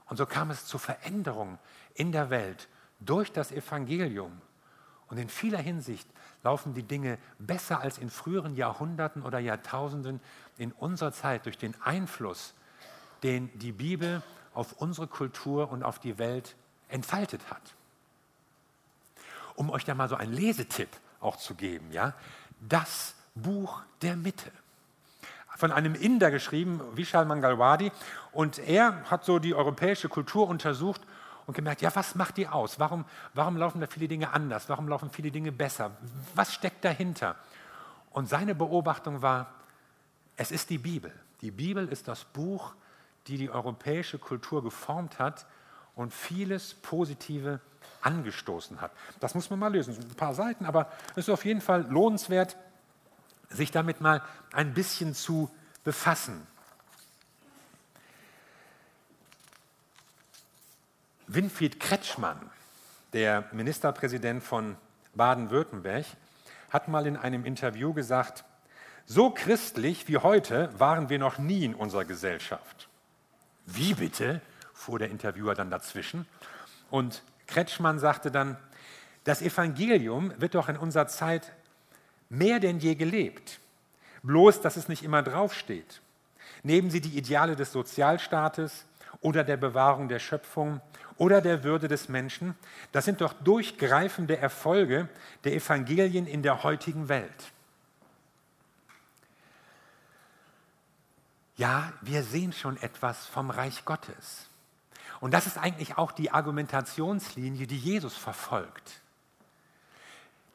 Und 0.07 0.17
so 0.17 0.25
kam 0.25 0.51
es 0.51 0.65
zu 0.65 0.77
Veränderungen 0.77 1.57
in 1.95 2.11
der 2.11 2.29
Welt 2.29 2.67
durch 2.99 3.31
das 3.31 3.51
Evangelium. 3.51 4.41
Und 5.07 5.17
in 5.17 5.29
vieler 5.29 5.59
Hinsicht 5.59 6.07
laufen 6.43 6.73
die 6.73 6.83
Dinge 6.83 7.17
besser 7.39 7.79
als 7.79 7.97
in 7.97 8.09
früheren 8.09 8.55
Jahrhunderten 8.55 9.23
oder 9.23 9.39
Jahrtausenden 9.39 10.19
in 10.57 10.71
unserer 10.71 11.11
Zeit 11.11 11.45
durch 11.45 11.57
den 11.57 11.79
Einfluss, 11.81 12.53
den 13.23 13.49
die 13.57 13.71
Bibel 13.71 14.21
auf 14.53 14.73
unsere 14.73 15.07
Kultur 15.07 15.71
und 15.71 15.83
auf 15.83 15.99
die 15.99 16.17
Welt 16.17 16.55
entfaltet 16.89 17.41
hat. 17.49 17.61
Um 19.55 19.69
euch 19.69 19.85
da 19.85 19.95
mal 19.95 20.09
so 20.09 20.15
einen 20.15 20.33
Lesetipp 20.33 20.89
auch 21.19 21.37
zu 21.37 21.55
geben, 21.55 21.91
ja, 21.91 22.13
das 22.59 23.15
Buch 23.35 23.81
der 24.01 24.15
Mitte 24.15 24.51
von 25.55 25.71
einem 25.71 25.95
Inder 25.95 26.31
geschrieben, 26.31 26.81
Vishal 26.95 27.25
Mangalwadi, 27.25 27.91
und 28.31 28.59
er 28.59 29.09
hat 29.09 29.23
so 29.23 29.39
die 29.39 29.53
europäische 29.53 30.09
Kultur 30.09 30.47
untersucht 30.47 31.01
und 31.45 31.53
gemerkt, 31.53 31.81
ja, 31.81 31.95
was 31.95 32.15
macht 32.15 32.37
die 32.37 32.47
aus? 32.47 32.79
Warum, 32.79 33.05
warum 33.33 33.57
laufen 33.57 33.79
da 33.79 33.87
viele 33.87 34.07
Dinge 34.07 34.33
anders? 34.33 34.69
Warum 34.69 34.87
laufen 34.87 35.09
viele 35.09 35.31
Dinge 35.31 35.51
besser? 35.51 35.91
Was 36.35 36.53
steckt 36.53 36.83
dahinter? 36.83 37.35
Und 38.11 38.29
seine 38.29 38.55
Beobachtung 38.55 39.21
war, 39.21 39.53
es 40.35 40.51
ist 40.51 40.69
die 40.69 40.77
Bibel. 40.77 41.13
Die 41.41 41.51
Bibel 41.51 41.87
ist 41.87 42.07
das 42.07 42.23
Buch, 42.23 42.73
die 43.27 43.37
die 43.37 43.49
europäische 43.49 44.19
Kultur 44.19 44.63
geformt 44.63 45.19
hat 45.19 45.45
und 45.95 46.13
vieles 46.13 46.73
Positive 46.73 47.59
angestoßen 48.01 48.81
hat. 48.81 48.91
Das 49.19 49.35
muss 49.35 49.49
man 49.49 49.59
mal 49.59 49.73
lösen. 49.73 49.95
Ein 49.97 50.15
paar 50.15 50.33
Seiten, 50.33 50.65
aber 50.65 50.91
es 51.11 51.27
ist 51.27 51.29
auf 51.29 51.45
jeden 51.45 51.61
Fall 51.61 51.85
lohnenswert, 51.89 52.57
sich 53.49 53.71
damit 53.71 54.01
mal 54.01 54.21
ein 54.51 54.73
bisschen 54.73 55.13
zu 55.13 55.49
befassen. 55.83 56.45
Winfried 61.27 61.79
Kretschmann, 61.79 62.49
der 63.13 63.45
Ministerpräsident 63.53 64.43
von 64.43 64.75
Baden-Württemberg, 65.15 66.05
hat 66.69 66.87
mal 66.87 67.07
in 67.07 67.17
einem 67.17 67.45
Interview 67.45 67.93
gesagt, 67.93 68.43
so 69.05 69.29
christlich 69.29 70.07
wie 70.07 70.17
heute 70.17 70.69
waren 70.79 71.09
wir 71.09 71.19
noch 71.19 71.37
nie 71.37 71.65
in 71.65 71.75
unserer 71.75 72.05
Gesellschaft. 72.05 72.89
Wie 73.65 73.93
bitte? 73.93 74.41
fuhr 74.73 74.99
der 74.99 75.09
Interviewer 75.09 75.55
dann 75.55 75.69
dazwischen. 75.69 76.25
Und 76.89 77.23
Kretschmann 77.47 77.99
sagte 77.99 78.31
dann, 78.31 78.57
das 79.23 79.41
Evangelium 79.41 80.33
wird 80.39 80.55
doch 80.55 80.67
in 80.67 80.77
unserer 80.77 81.07
Zeit 81.07 81.53
mehr 82.29 82.59
denn 82.59 82.79
je 82.79 82.95
gelebt. 82.95 83.59
Bloß, 84.23 84.61
dass 84.61 84.77
es 84.77 84.89
nicht 84.89 85.03
immer 85.03 85.23
draufsteht. 85.23 86.01
Nehmen 86.63 86.89
Sie 86.89 87.01
die 87.01 87.17
Ideale 87.17 87.55
des 87.55 87.71
Sozialstaates 87.71 88.85
oder 89.21 89.43
der 89.43 89.57
Bewahrung 89.57 90.07
der 90.07 90.19
Schöpfung 90.19 90.81
oder 91.17 91.41
der 91.41 91.63
Würde 91.63 91.87
des 91.87 92.09
Menschen. 92.09 92.55
Das 92.91 93.05
sind 93.05 93.21
doch 93.21 93.33
durchgreifende 93.33 94.37
Erfolge 94.37 95.07
der 95.43 95.53
Evangelien 95.53 96.25
in 96.25 96.41
der 96.41 96.63
heutigen 96.63 97.09
Welt. 97.09 97.51
Ja, 101.55 101.93
wir 102.01 102.23
sehen 102.23 102.53
schon 102.53 102.77
etwas 102.77 103.25
vom 103.27 103.49
Reich 103.49 103.85
Gottes. 103.85 104.47
Und 105.19 105.31
das 105.31 105.47
ist 105.47 105.57
eigentlich 105.57 105.97
auch 105.97 106.11
die 106.11 106.31
Argumentationslinie, 106.31 107.67
die 107.67 107.77
Jesus 107.77 108.15
verfolgt. 108.15 109.01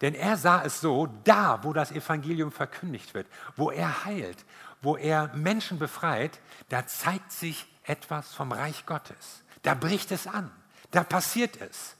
Denn 0.01 0.15
er 0.15 0.37
sah 0.37 0.63
es 0.63 0.81
so, 0.81 1.09
da, 1.25 1.65
wo 1.65 1.73
das 1.73 1.91
Evangelium 1.91 2.53
verkündigt 2.53 3.15
wird, 3.15 3.27
wo 3.57 3.71
er 3.71 4.05
heilt, 4.05 4.45
wo 4.81 4.97
er 4.97 5.35
Menschen 5.35 5.79
befreit, 5.79 6.39
da 6.69 6.87
zeigt 6.87 7.33
sich 7.33 7.67
etwas 7.83 8.35
vom 8.35 8.53
Reich 8.53 8.87
Gottes. 8.87 9.43
Da 9.63 9.75
bricht 9.75 10.13
es 10.13 10.27
an, 10.27 10.51
da 10.91 11.03
passiert 11.03 11.61
es. 11.61 11.97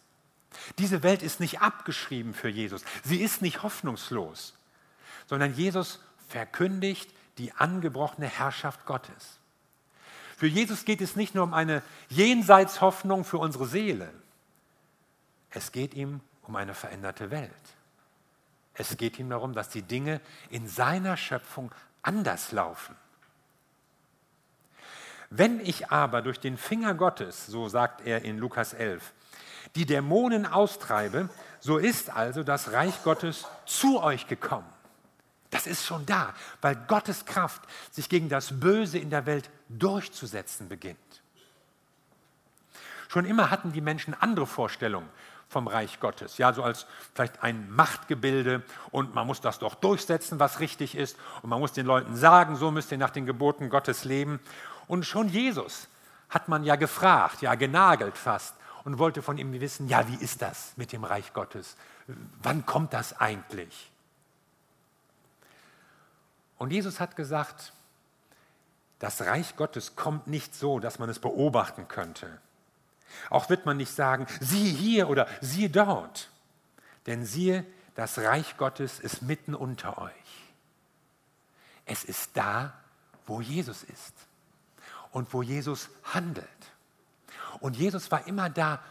Diese 0.79 1.03
Welt 1.03 1.23
ist 1.23 1.41
nicht 1.41 1.61
abgeschrieben 1.61 2.35
für 2.35 2.49
Jesus, 2.49 2.85
sie 3.05 3.21
ist 3.21 3.43
nicht 3.43 3.63
hoffnungslos, 3.63 4.55
sondern 5.27 5.55
Jesus 5.55 6.01
verkündigt 6.29 7.11
die 7.39 7.53
angebrochene 7.53 8.27
Herrschaft 8.27 8.85
Gottes. 8.87 9.39
Für 10.37 10.47
Jesus 10.47 10.85
geht 10.85 11.01
es 11.01 11.17
nicht 11.17 11.35
nur 11.35 11.45
um 11.45 11.55
eine 11.55 11.83
Jenseitshoffnung 12.09 13.25
für 13.25 13.39
unsere 13.39 13.67
Seele, 13.67 14.13
es 15.51 15.73
geht 15.73 15.95
ihm 15.95 16.21
um 16.43 16.57
eine 16.57 16.75
veränderte 16.75 17.31
Welt. 17.31 17.51
Es 18.75 18.97
geht 18.97 19.19
ihm 19.19 19.31
darum, 19.31 19.55
dass 19.55 19.71
die 19.71 19.83
Dinge 19.83 20.21
in 20.51 20.69
seiner 20.69 21.17
Schöpfung 21.17 21.73
anders 22.03 22.53
laufen. 22.53 22.95
Wenn 25.31 25.61
ich 25.61 25.91
aber 25.91 26.23
durch 26.23 26.41
den 26.41 26.57
Finger 26.57 26.95
Gottes, 26.95 27.47
so 27.47 27.69
sagt 27.69 28.07
er 28.07 28.25
in 28.25 28.39
Lukas 28.39 28.73
11, 28.73 29.13
die 29.75 29.85
Dämonen 29.85 30.47
austreibe, 30.47 31.29
so 31.61 31.77
ist 31.77 32.11
also 32.11 32.43
das 32.43 32.73
Reich 32.73 33.03
Gottes 33.03 33.47
zu 33.67 34.01
euch 34.01 34.27
gekommen. 34.27 34.73
Das 35.51 35.67
ist 35.67 35.85
schon 35.87 36.05
da, 36.05 36.35
weil 36.61 36.77
Gottes 36.89 37.25
Kraft 37.25 37.63
sich 37.91 38.09
gegen 38.09 38.29
das 38.29 38.61
Böse 38.61 38.99
in 38.99 39.11
der 39.11 39.27
Welt 39.27 39.51
durchzusetzen 39.69 40.69
beginnt. 40.69 40.99
Schon 43.09 43.25
immer 43.25 43.51
hatten 43.51 43.73
die 43.73 43.81
Menschen 43.81 44.15
andere 44.15 44.47
Vorstellungen 44.47 45.09
vom 45.49 45.67
Reich 45.67 45.99
Gottes. 45.99 46.37
Ja, 46.37 46.53
so 46.53 46.63
als 46.63 46.87
vielleicht 47.15 47.43
ein 47.43 47.71
Machtgebilde 47.71 48.63
und 48.91 49.15
man 49.15 49.27
muss 49.27 49.41
das 49.41 49.59
doch 49.59 49.75
durchsetzen, 49.75 50.39
was 50.39 50.61
richtig 50.61 50.95
ist 50.95 51.17
und 51.43 51.49
man 51.49 51.59
muss 51.59 51.73
den 51.73 51.87
Leuten 51.87 52.15
sagen, 52.17 52.57
so 52.57 52.71
müsst 52.71 52.93
ihr 52.93 52.99
nach 52.99 53.11
den 53.11 53.25
Geboten 53.25 53.71
Gottes 53.71 54.05
leben. 54.05 54.41
Und 54.87 55.07
schon 55.07 55.29
Jesus 55.29 55.89
hat 56.29 56.49
man 56.49 56.65
ja 56.65 56.77
gefragt, 56.77 57.41
ja 57.41 57.55
genagelt 57.55 58.19
fast 58.19 58.55
und 58.85 58.99
wollte 58.99 59.23
von 59.23 59.39
ihm 59.39 59.59
wissen, 59.59 59.89
ja, 59.89 60.07
wie 60.09 60.23
ist 60.23 60.43
das 60.43 60.75
mit 60.77 60.93
dem 60.93 61.05
Reich 61.05 61.33
Gottes? 61.33 61.77
Wann 62.43 62.67
kommt 62.67 62.93
das 62.93 63.19
eigentlich? 63.19 63.91
Und 66.59 66.73
Jesus 66.73 67.01
hat 67.01 67.17
gesagt, 67.17 67.73
das 68.99 69.23
Reich 69.23 69.57
Gottes 69.57 69.95
kommt 69.97 70.27
nicht 70.27 70.55
so, 70.55 70.81
dass 70.81 70.99
man 70.99 71.09
es 71.09 71.21
beobachten 71.21 71.87
könnte. 71.89 72.41
Auch 73.31 73.49
wird 73.49 73.65
man 73.65 73.77
nicht 73.77 73.95
sagen, 73.95 74.27
siehe 74.41 74.73
hier 74.73 75.09
oder 75.09 75.29
siehe 75.41 75.71
dort. 75.71 76.31
Denn 77.07 77.25
siehe, 77.25 77.65
das 77.95 78.19
Reich 78.19 78.57
Gottes 78.57 79.01
ist 79.01 79.23
mitten 79.23 79.55
unter 79.55 79.99
euch. 79.99 80.13
Es 81.87 82.05
ist 82.05 82.37
da, 82.37 82.75
wo 83.27 83.41
Jesus 83.41 83.83
ist 83.85 84.15
und 85.13 85.33
wo 85.33 85.43
Jesus 85.43 85.89
handelt. 86.05 86.47
Und 87.61 87.77
Jesus 87.77 88.11
war 88.11 88.27
immer 88.27 88.51
da, 88.51 88.83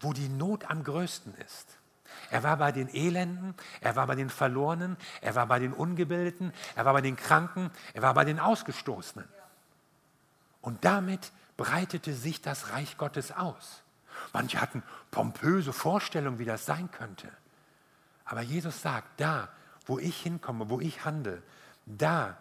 wo 0.00 0.12
die 0.12 0.28
Not 0.28 0.64
am 0.70 0.82
größten 0.82 1.34
ist. 1.36 1.68
Er 2.30 2.42
war 2.42 2.56
bei 2.56 2.72
den 2.72 2.88
Elenden, 2.88 3.54
er 3.80 3.96
war 3.96 4.06
bei 4.06 4.14
den 4.14 4.30
Verlorenen, 4.30 4.96
er 5.20 5.34
war 5.34 5.46
bei 5.46 5.58
den 5.58 5.72
Ungebildeten, 5.72 6.52
er 6.76 6.84
war 6.84 6.92
bei 6.92 7.00
den 7.00 7.16
Kranken, 7.16 7.70
er 7.92 8.02
war 8.02 8.14
bei 8.14 8.24
den 8.24 8.38
Ausgestoßenen. 8.38 9.28
Und 10.60 10.84
damit 10.84 11.32
breitete 11.56 12.14
sich 12.14 12.40
das 12.40 12.70
Reich 12.70 12.96
Gottes 12.96 13.32
aus. 13.32 13.82
Manche 14.32 14.60
hatten 14.60 14.82
pompöse 15.10 15.72
Vorstellungen, 15.72 16.38
wie 16.38 16.44
das 16.44 16.66
sein 16.66 16.90
könnte. 16.90 17.28
Aber 18.24 18.42
Jesus 18.42 18.82
sagt, 18.82 19.20
da, 19.20 19.48
wo 19.86 19.98
ich 19.98 20.20
hinkomme, 20.20 20.70
wo 20.70 20.80
ich 20.80 21.04
handle, 21.04 21.42
da 21.86 22.36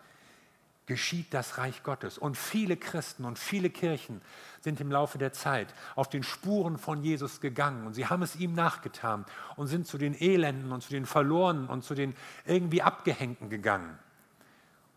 geschieht 0.89 1.35
das 1.35 1.59
Reich 1.59 1.83
Gottes. 1.83 2.17
Und 2.17 2.35
viele 2.35 2.75
Christen 2.75 3.23
und 3.23 3.37
viele 3.37 3.69
Kirchen 3.69 4.21
sind 4.59 4.81
im 4.81 4.91
Laufe 4.91 5.19
der 5.19 5.31
Zeit 5.31 5.73
auf 5.95 6.09
den 6.09 6.23
Spuren 6.23 6.79
von 6.79 7.03
Jesus 7.03 7.39
gegangen 7.39 7.85
und 7.85 7.93
sie 7.93 8.07
haben 8.07 8.23
es 8.23 8.35
ihm 8.35 8.53
nachgetan 8.55 9.23
und 9.55 9.67
sind 9.67 9.85
zu 9.85 9.99
den 9.99 10.19
Elenden 10.19 10.71
und 10.71 10.81
zu 10.81 10.89
den 10.89 11.05
Verlorenen 11.05 11.67
und 11.67 11.83
zu 11.83 11.93
den 11.93 12.15
irgendwie 12.45 12.81
Abgehängten 12.81 13.51
gegangen. 13.51 13.99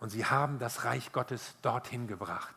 Und 0.00 0.08
sie 0.08 0.24
haben 0.24 0.58
das 0.58 0.84
Reich 0.84 1.12
Gottes 1.12 1.54
dorthin 1.60 2.08
gebracht. 2.08 2.56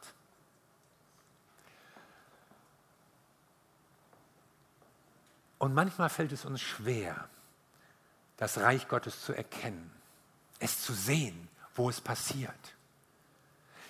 Und 5.60 5.74
manchmal 5.74 6.10
fällt 6.10 6.32
es 6.32 6.46
uns 6.46 6.62
schwer, 6.62 7.28
das 8.38 8.60
Reich 8.60 8.88
Gottes 8.88 9.22
zu 9.22 9.34
erkennen, 9.34 9.92
es 10.60 10.82
zu 10.82 10.94
sehen, 10.94 11.50
wo 11.76 11.90
es 11.90 12.00
passiert. 12.00 12.75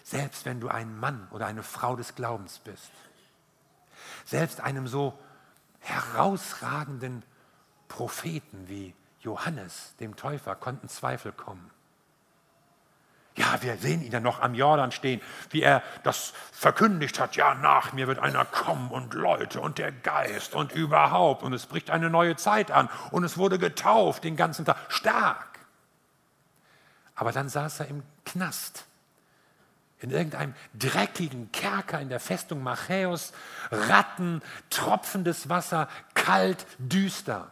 Selbst 0.06 0.46
wenn 0.46 0.60
du 0.62 0.68
ein 0.68 1.00
Mann 1.00 1.28
oder 1.32 1.48
eine 1.48 1.64
Frau 1.64 1.96
des 1.96 2.14
Glaubens 2.14 2.60
bist. 2.60 2.92
Selbst 4.24 4.62
einem 4.62 4.88
so 4.88 5.18
herausragenden 5.80 7.24
Propheten 7.88 8.70
wie 8.70 8.94
Johannes, 9.22 9.96
dem 10.00 10.16
Täufer, 10.16 10.56
konnten 10.56 10.90
Zweifel 10.90 11.32
kommen. 11.32 11.72
Ja, 13.36 13.60
wir 13.64 13.78
sehen 13.78 14.04
ihn 14.04 14.12
dann 14.12 14.22
noch 14.22 14.42
am 14.42 14.54
Jordan 14.54 14.92
stehen, 14.92 15.22
wie 15.50 15.64
er 15.64 15.82
das 16.04 16.34
verkündigt 16.52 17.20
hat. 17.20 17.36
Ja, 17.36 17.56
nach 17.56 17.92
mir 17.92 18.06
wird 18.06 18.20
einer 18.20 18.46
kommen 18.46 18.92
und 18.92 19.16
Leute 19.16 19.60
und 19.60 19.80
der 19.80 19.92
Geist 19.92 20.54
und 20.54 20.72
überhaupt. 20.72 21.42
Und 21.42 21.52
es 21.52 21.66
bricht 21.66 21.90
eine 21.90 22.12
neue 22.12 22.36
Zeit 22.36 22.70
an 22.70 22.90
und 23.10 23.24
es 23.24 23.40
wurde 23.40 23.58
getauft 23.58 24.24
den 24.24 24.36
ganzen 24.36 24.66
Tag. 24.66 24.78
Stark. 24.88 25.60
Aber 27.16 27.32
dann 27.32 27.50
saß 27.50 27.80
er 27.80 27.88
im 27.88 28.04
Knast 28.24 28.86
In 30.00 30.12
irgendeinem 30.12 30.54
dreckigen 30.74 31.52
Kerker 31.52 32.00
in 32.02 32.10
der 32.10 32.20
Festung 32.20 32.62
Machäus, 32.62 33.34
Ratten, 33.72 34.42
tropfendes 34.70 35.50
Wasser, 35.50 35.88
kalt, 36.14 36.66
düster. 36.78 37.50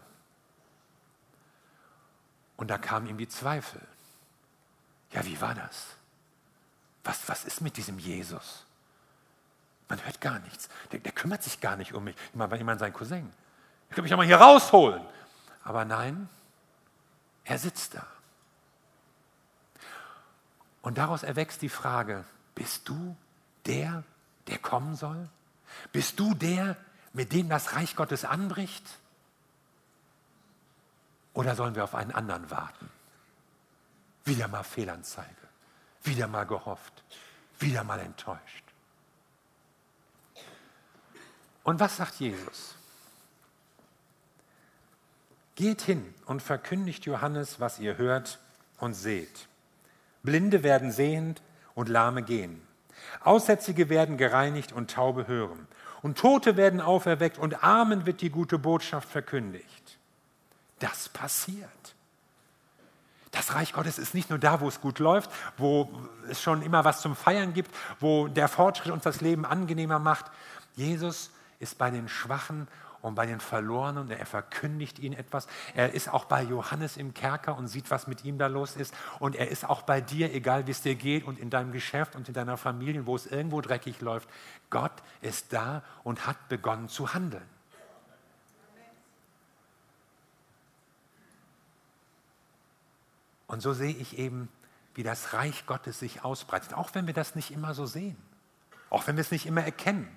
Und 2.58 2.70
da 2.70 2.78
kamen 2.78 3.08
ihm 3.08 3.18
die 3.18 3.28
Zweifel. 3.28 3.82
Ja, 5.12 5.26
wie 5.26 5.40
war 5.42 5.56
das? 5.56 5.88
Was, 7.04 7.28
was 7.28 7.46
ist 7.46 7.62
mit 7.62 7.78
diesem 7.78 8.00
Jesus? 8.00 8.66
Man 9.90 10.04
hört 10.06 10.22
gar 10.22 10.40
nichts. 10.40 10.70
Der, 10.92 11.00
der 11.00 11.12
kümmert 11.12 11.44
sich 11.44 11.62
gar 11.62 11.76
nicht 11.76 11.94
um 11.94 12.04
mich. 12.04 12.16
Ich 12.30 12.36
meine, 12.36 12.56
jemand 12.58 12.80
sein 12.80 12.94
Cousin. 12.94 13.32
Ich 13.90 13.96
kann 13.96 14.04
mich 14.04 14.12
doch 14.12 14.18
mal 14.18 14.26
hier 14.26 14.38
rausholen. 14.38 15.04
Aber 15.64 15.86
nein, 15.86 16.30
er 17.44 17.58
sitzt 17.58 17.96
da. 17.96 18.06
Und 20.84 20.98
daraus 20.98 21.24
erwächst 21.24 21.62
die 21.62 21.70
Frage, 21.70 22.26
bist 22.54 22.88
du 22.90 23.16
der, 23.66 24.04
der 24.48 24.60
kommen 24.60 24.96
soll? 24.96 25.30
Bist 25.92 26.20
du 26.20 26.36
der, 26.36 26.76
mit 27.14 27.32
dem 27.32 27.50
das 27.50 27.74
Reich 27.74 27.96
Gottes 27.96 28.26
anbricht? 28.26 28.86
Oder 31.34 31.56
sollen 31.56 31.76
wir 31.76 31.86
auf 31.86 31.96
einen 31.96 32.12
anderen 32.12 32.52
warten? 32.52 32.90
Wieder 34.26 34.48
mal 34.50 34.64
Fehlanzeige, 34.64 35.48
wieder 36.04 36.28
mal 36.28 36.46
gehofft, 36.46 37.04
wieder 37.60 37.84
mal 37.86 38.00
enttäuscht. 38.00 38.64
Und 41.64 41.80
was 41.80 41.96
sagt 41.96 42.16
Jesus? 42.16 42.76
Geht 45.56 45.82
hin 45.82 46.14
und 46.26 46.42
verkündigt 46.42 47.06
Johannes, 47.06 47.62
was 47.62 47.80
ihr 47.80 47.98
hört 47.98 48.40
und 48.80 48.96
seht. 48.96 49.48
Blinde 50.24 50.64
werden 50.64 50.92
sehend 50.92 51.42
und 51.76 51.90
Lahme 51.90 52.24
gehen. 52.24 52.62
Aussätzige 53.22 53.90
werden 53.90 54.18
gereinigt 54.18 54.72
und 54.72 54.92
Taube 54.92 55.28
hören. 55.28 55.68
Und 56.02 56.18
Tote 56.18 56.58
werden 56.58 56.82
auferweckt 56.82 57.38
und 57.38 57.64
Armen 57.64 58.06
wird 58.06 58.22
die 58.22 58.30
gute 58.30 58.58
Botschaft 58.58 59.08
verkündigt. 59.10 59.98
Das 60.80 61.10
passiert. 61.10 61.70
Das 63.32 63.56
Reich 63.56 63.74
Gottes 63.74 63.98
ist 63.98 64.14
nicht 64.14 64.30
nur 64.30 64.38
da, 64.38 64.62
wo 64.62 64.68
es 64.68 64.80
gut 64.80 65.00
läuft, 65.00 65.30
wo 65.58 65.90
es 66.30 66.42
schon 66.42 66.62
immer 66.62 66.86
was 66.86 67.02
zum 67.02 67.16
Feiern 67.16 67.54
gibt, 67.54 67.74
wo 68.00 68.28
der 68.28 68.48
Fortschritt 68.48 68.92
uns 68.92 69.04
das 69.04 69.22
Leben 69.22 69.46
angenehmer 69.46 69.98
macht. 69.98 70.26
Jesus 70.76 71.32
ist 71.60 71.78
bei 71.78 71.90
den 71.90 72.10
Schwachen 72.10 72.68
und 73.04 73.16
bei 73.16 73.26
den 73.26 73.42
Verlorenen 73.42 74.10
er 74.10 74.26
verkündigt 74.26 74.98
ihnen 74.98 75.14
etwas. 75.14 75.48
Er 75.76 75.94
ist 75.94 76.08
auch 76.08 76.24
bei 76.24 76.42
Johannes 76.42 76.96
im 76.96 77.14
Kerker 77.14 77.58
und 77.58 77.68
sieht, 77.68 77.92
was 77.92 78.08
mit 78.08 78.24
ihm 78.24 78.38
da 78.38 78.48
los 78.48 78.78
ist. 78.78 78.96
Und 79.20 79.36
er 79.36 79.50
ist 79.50 79.70
auch 79.70 79.82
bei 79.82 80.00
dir, 80.00 80.34
egal 80.34 80.68
wie 80.68 80.72
es 80.72 80.82
dir 80.82 80.96
geht 80.96 81.26
und 81.26 81.38
in 81.38 81.50
deinem 81.50 81.74
Geschäft 81.74 82.16
und 82.16 82.30
in 82.30 82.34
deiner 82.34 82.56
Familie, 82.56 83.06
wo 83.06 83.14
es 83.18 83.28
irgendwo 83.28 83.60
dreckig 83.60 84.00
läuft. 84.00 84.30
Gott 84.70 84.94
ist 85.20 85.52
da 85.52 85.84
und 86.06 86.26
hat 86.26 86.48
begonnen 86.48 86.88
zu 86.88 87.14
handeln. 87.14 87.44
Und 93.48 93.62
so 93.62 93.74
sehe 93.74 93.94
ich 93.94 94.18
eben, 94.18 94.48
wie 94.96 95.04
das 95.04 95.34
Reich 95.34 95.66
Gottes 95.66 96.00
sich 96.00 96.24
ausbreitet, 96.24 96.74
auch 96.74 96.96
wenn 96.96 97.06
wir 97.06 97.14
das 97.14 97.36
nicht 97.36 97.52
immer 97.52 97.74
so 97.74 97.86
sehen, 97.86 98.16
auch 98.90 99.08
wenn 99.08 99.18
wir 99.18 99.22
es 99.22 99.32
nicht 99.32 99.46
immer 99.46 99.62
erkennen. 99.66 100.08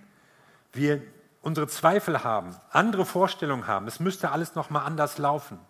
Wir 0.73 1.03
unsere 1.47 1.69
Zweifel 1.69 2.25
haben, 2.25 2.57
andere 2.71 3.07
Vorstellungen 3.07 3.69
haben, 3.69 3.87
es 3.87 4.01
müsste 4.01 4.33
alles 4.33 4.57
noch 4.57 4.69
mal 4.69 4.85
anders 4.85 5.17
laufen. 5.17 5.61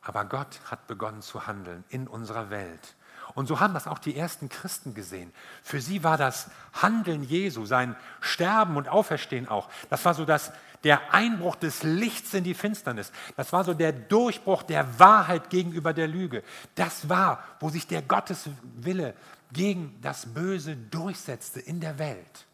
Aber 0.00 0.24
Gott 0.24 0.58
hat 0.64 0.86
begonnen 0.86 1.20
zu 1.20 1.46
handeln 1.46 1.84
in 1.90 2.08
unserer 2.08 2.48
Welt. 2.48 2.96
Und 3.34 3.46
so 3.46 3.60
haben 3.60 3.74
das 3.74 3.86
auch 3.86 3.98
die 3.98 4.16
ersten 4.16 4.48
Christen 4.48 4.94
gesehen. 4.94 5.34
Für 5.62 5.82
sie 5.82 6.02
war 6.02 6.16
das 6.16 6.50
Handeln 6.72 7.22
Jesu, 7.22 7.66
sein 7.66 7.94
Sterben 8.22 8.78
und 8.78 8.88
Auferstehen 8.88 9.46
auch, 9.46 9.68
das 9.90 10.02
war 10.06 10.14
so 10.14 10.24
das, 10.24 10.50
der 10.82 11.12
Einbruch 11.12 11.56
des 11.56 11.82
Lichts 11.82 12.32
in 12.32 12.42
die 12.42 12.54
Finsternis. 12.54 13.12
Das 13.36 13.52
war 13.52 13.64
so 13.64 13.74
der 13.74 13.92
Durchbruch 13.92 14.62
der 14.62 14.98
Wahrheit 14.98 15.50
gegenüber 15.50 15.92
der 15.92 16.08
Lüge. 16.08 16.42
Das 16.74 17.10
war, 17.10 17.44
wo 17.60 17.68
sich 17.68 17.86
der 17.86 18.00
Gotteswille 18.00 19.12
gegen 19.52 19.98
das 20.00 20.32
Böse 20.32 20.76
durchsetzte 20.76 21.60
in 21.60 21.80
der 21.80 21.98
Welt. 21.98 22.46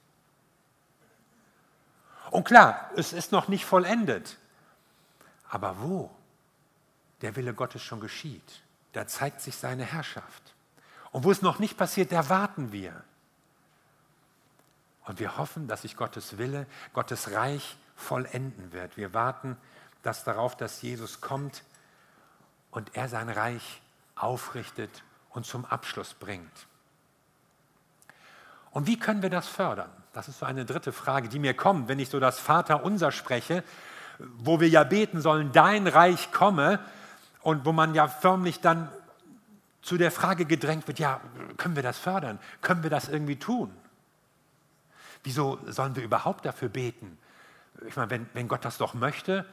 Und 2.30 2.44
klar, 2.44 2.90
es 2.96 3.12
ist 3.12 3.32
noch 3.32 3.48
nicht 3.48 3.64
vollendet. 3.64 4.38
Aber 5.48 5.80
wo 5.80 6.11
der 7.22 7.37
Wille 7.37 7.54
Gottes 7.54 7.82
schon 7.82 8.00
geschieht, 8.00 8.62
da 8.92 9.06
zeigt 9.06 9.40
sich 9.40 9.56
seine 9.56 9.85
Herrschaft. 9.85 10.54
Und 11.12 11.24
wo 11.24 11.30
es 11.30 11.42
noch 11.42 11.59
nicht 11.59 11.76
passiert, 11.76 12.12
da 12.12 12.28
warten 12.28 12.72
wir. 12.72 13.04
Und 15.04 15.20
wir 15.20 15.37
hoffen, 15.37 15.68
dass 15.68 15.82
sich 15.82 15.96
Gottes 15.96 16.37
Wille, 16.37 16.66
Gottes 16.92 17.30
Reich 17.30 17.76
vollenden 17.94 18.72
wird. 18.72 18.96
Wir 18.96 19.14
warten 19.14 19.56
dass 20.06 20.22
darauf, 20.22 20.56
dass 20.56 20.82
Jesus 20.82 21.20
kommt 21.20 21.64
und 22.70 22.94
er 22.94 23.09
sein 23.09 23.28
Reich 23.28 23.82
aufrichtet 24.14 25.02
und 25.30 25.44
zum 25.44 25.64
Abschluss 25.64 26.14
bringt. 26.14 26.68
Und 28.76 28.86
wie 28.86 28.98
können 28.98 29.22
wir 29.22 29.30
das 29.30 29.48
fördern? 29.48 29.88
Das 30.12 30.28
ist 30.28 30.40
so 30.40 30.44
eine 30.44 30.66
dritte 30.66 30.92
Frage, 30.92 31.30
die 31.30 31.38
mir 31.38 31.54
kommt, 31.54 31.88
wenn 31.88 31.98
ich 31.98 32.10
so 32.10 32.20
das 32.20 32.38
Vaterunser 32.38 33.10
spreche, 33.10 33.64
wo 34.18 34.60
wir 34.60 34.68
ja 34.68 34.84
beten 34.84 35.22
sollen, 35.22 35.50
dein 35.50 35.86
Reich 35.86 36.30
komme 36.30 36.78
und 37.40 37.64
wo 37.64 37.72
man 37.72 37.94
ja 37.94 38.06
förmlich 38.06 38.60
dann 38.60 38.90
zu 39.80 39.96
der 39.96 40.10
Frage 40.10 40.44
gedrängt 40.44 40.86
wird, 40.88 40.98
ja, 40.98 41.22
können 41.56 41.74
wir 41.74 41.82
das 41.82 41.96
fördern? 41.96 42.38
Können 42.60 42.82
wir 42.82 42.90
das 42.90 43.08
irgendwie 43.08 43.36
tun? 43.36 43.70
Wieso 45.24 45.58
sollen 45.68 45.96
wir 45.96 46.04
überhaupt 46.04 46.44
dafür 46.44 46.68
beten? 46.68 47.16
Ich 47.88 47.96
meine, 47.96 48.10
wenn, 48.10 48.28
wenn 48.34 48.46
Gott 48.46 48.62
das 48.62 48.76
doch 48.76 48.92
möchte 48.92 49.46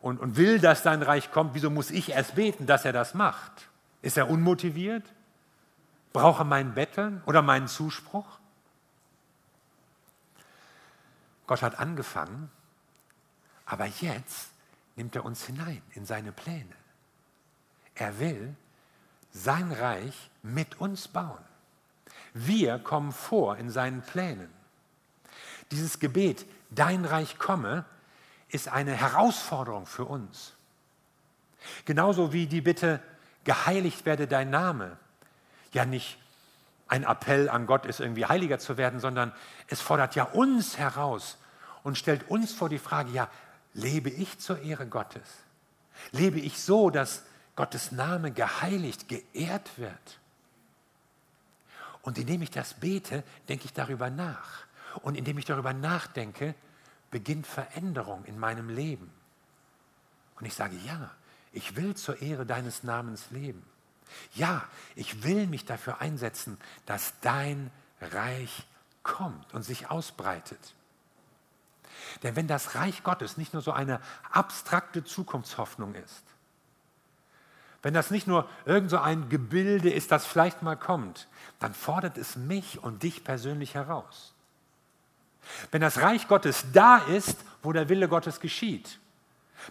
und, 0.00 0.18
und 0.18 0.38
will, 0.38 0.58
dass 0.58 0.82
sein 0.82 1.02
Reich 1.02 1.30
kommt, 1.32 1.52
wieso 1.52 1.68
muss 1.68 1.90
ich 1.90 2.12
erst 2.12 2.34
beten, 2.34 2.64
dass 2.64 2.86
er 2.86 2.94
das 2.94 3.12
macht? 3.12 3.52
Ist 4.00 4.16
er 4.16 4.30
unmotiviert? 4.30 5.04
Braucht 6.14 6.40
er 6.40 6.46
meinen 6.46 6.72
Betteln 6.72 7.20
oder 7.26 7.42
meinen 7.42 7.68
Zuspruch? 7.68 8.39
Gott 11.50 11.62
hat 11.62 11.80
angefangen, 11.80 12.48
aber 13.66 13.86
jetzt 13.86 14.52
nimmt 14.94 15.16
er 15.16 15.24
uns 15.24 15.44
hinein 15.46 15.82
in 15.94 16.06
seine 16.06 16.30
Pläne. 16.30 16.76
Er 17.96 18.20
will 18.20 18.54
sein 19.32 19.72
Reich 19.72 20.30
mit 20.44 20.80
uns 20.80 21.08
bauen. 21.08 21.44
Wir 22.34 22.78
kommen 22.78 23.10
vor 23.10 23.56
in 23.56 23.68
seinen 23.68 24.00
Plänen. 24.00 24.48
Dieses 25.72 25.98
Gebet, 25.98 26.46
dein 26.70 27.04
Reich 27.04 27.36
komme, 27.36 27.84
ist 28.50 28.68
eine 28.68 28.92
Herausforderung 28.92 29.86
für 29.86 30.04
uns. 30.04 30.54
Genauso 31.84 32.32
wie 32.32 32.46
die 32.46 32.60
Bitte, 32.60 33.02
geheiligt 33.42 34.06
werde 34.06 34.28
dein 34.28 34.50
Name, 34.50 34.96
ja 35.72 35.84
nicht 35.84 36.19
ein 36.90 37.04
Appell 37.04 37.48
an 37.48 37.66
Gott 37.66 37.86
ist, 37.86 38.00
irgendwie 38.00 38.26
heiliger 38.26 38.58
zu 38.58 38.76
werden, 38.76 39.00
sondern 39.00 39.32
es 39.68 39.80
fordert 39.80 40.14
ja 40.14 40.24
uns 40.24 40.76
heraus, 40.76 41.38
und 41.82 41.96
stellt 41.96 42.28
uns 42.28 42.52
vor 42.52 42.68
die 42.68 42.78
Frage, 42.78 43.10
ja, 43.10 43.28
lebe 43.72 44.10
ich 44.10 44.38
zur 44.38 44.60
Ehre 44.60 44.86
Gottes? 44.86 45.28
Lebe 46.12 46.38
ich 46.38 46.60
so, 46.60 46.90
dass 46.90 47.22
Gottes 47.56 47.92
Name 47.92 48.32
geheiligt, 48.32 49.08
geehrt 49.08 49.78
wird? 49.78 50.18
Und 52.02 52.18
indem 52.18 52.42
ich 52.42 52.50
das 52.50 52.74
bete, 52.74 53.22
denke 53.48 53.66
ich 53.66 53.72
darüber 53.72 54.10
nach. 54.10 54.64
Und 55.02 55.16
indem 55.16 55.38
ich 55.38 55.44
darüber 55.44 55.72
nachdenke, 55.72 56.54
beginnt 57.10 57.46
Veränderung 57.46 58.24
in 58.24 58.38
meinem 58.38 58.68
Leben. 58.68 59.10
Und 60.38 60.46
ich 60.46 60.54
sage, 60.54 60.76
ja, 60.86 61.10
ich 61.52 61.76
will 61.76 61.94
zur 61.94 62.22
Ehre 62.22 62.46
deines 62.46 62.82
Namens 62.82 63.30
leben. 63.30 63.62
Ja, 64.34 64.64
ich 64.94 65.22
will 65.22 65.46
mich 65.46 65.64
dafür 65.64 66.00
einsetzen, 66.00 66.58
dass 66.86 67.14
dein 67.20 67.70
Reich 68.00 68.66
kommt 69.02 69.52
und 69.54 69.62
sich 69.62 69.90
ausbreitet. 69.90 70.74
Denn 72.22 72.36
wenn 72.36 72.46
das 72.46 72.74
Reich 72.74 73.02
Gottes 73.02 73.36
nicht 73.36 73.52
nur 73.52 73.62
so 73.62 73.72
eine 73.72 74.00
abstrakte 74.30 75.04
Zukunftshoffnung 75.04 75.94
ist, 75.94 76.22
wenn 77.82 77.94
das 77.94 78.10
nicht 78.10 78.26
nur 78.26 78.48
irgend 78.66 78.90
so 78.90 78.98
ein 78.98 79.28
Gebilde 79.30 79.90
ist, 79.90 80.10
das 80.10 80.26
vielleicht 80.26 80.62
mal 80.62 80.76
kommt, 80.76 81.28
dann 81.60 81.72
fordert 81.72 82.18
es 82.18 82.36
mich 82.36 82.82
und 82.82 83.02
dich 83.02 83.24
persönlich 83.24 83.74
heraus. 83.74 84.34
Wenn 85.70 85.80
das 85.80 86.02
Reich 86.02 86.28
Gottes 86.28 86.66
da 86.72 86.98
ist, 86.98 87.38
wo 87.62 87.72
der 87.72 87.88
Wille 87.88 88.08
Gottes 88.08 88.40
geschieht, 88.40 88.98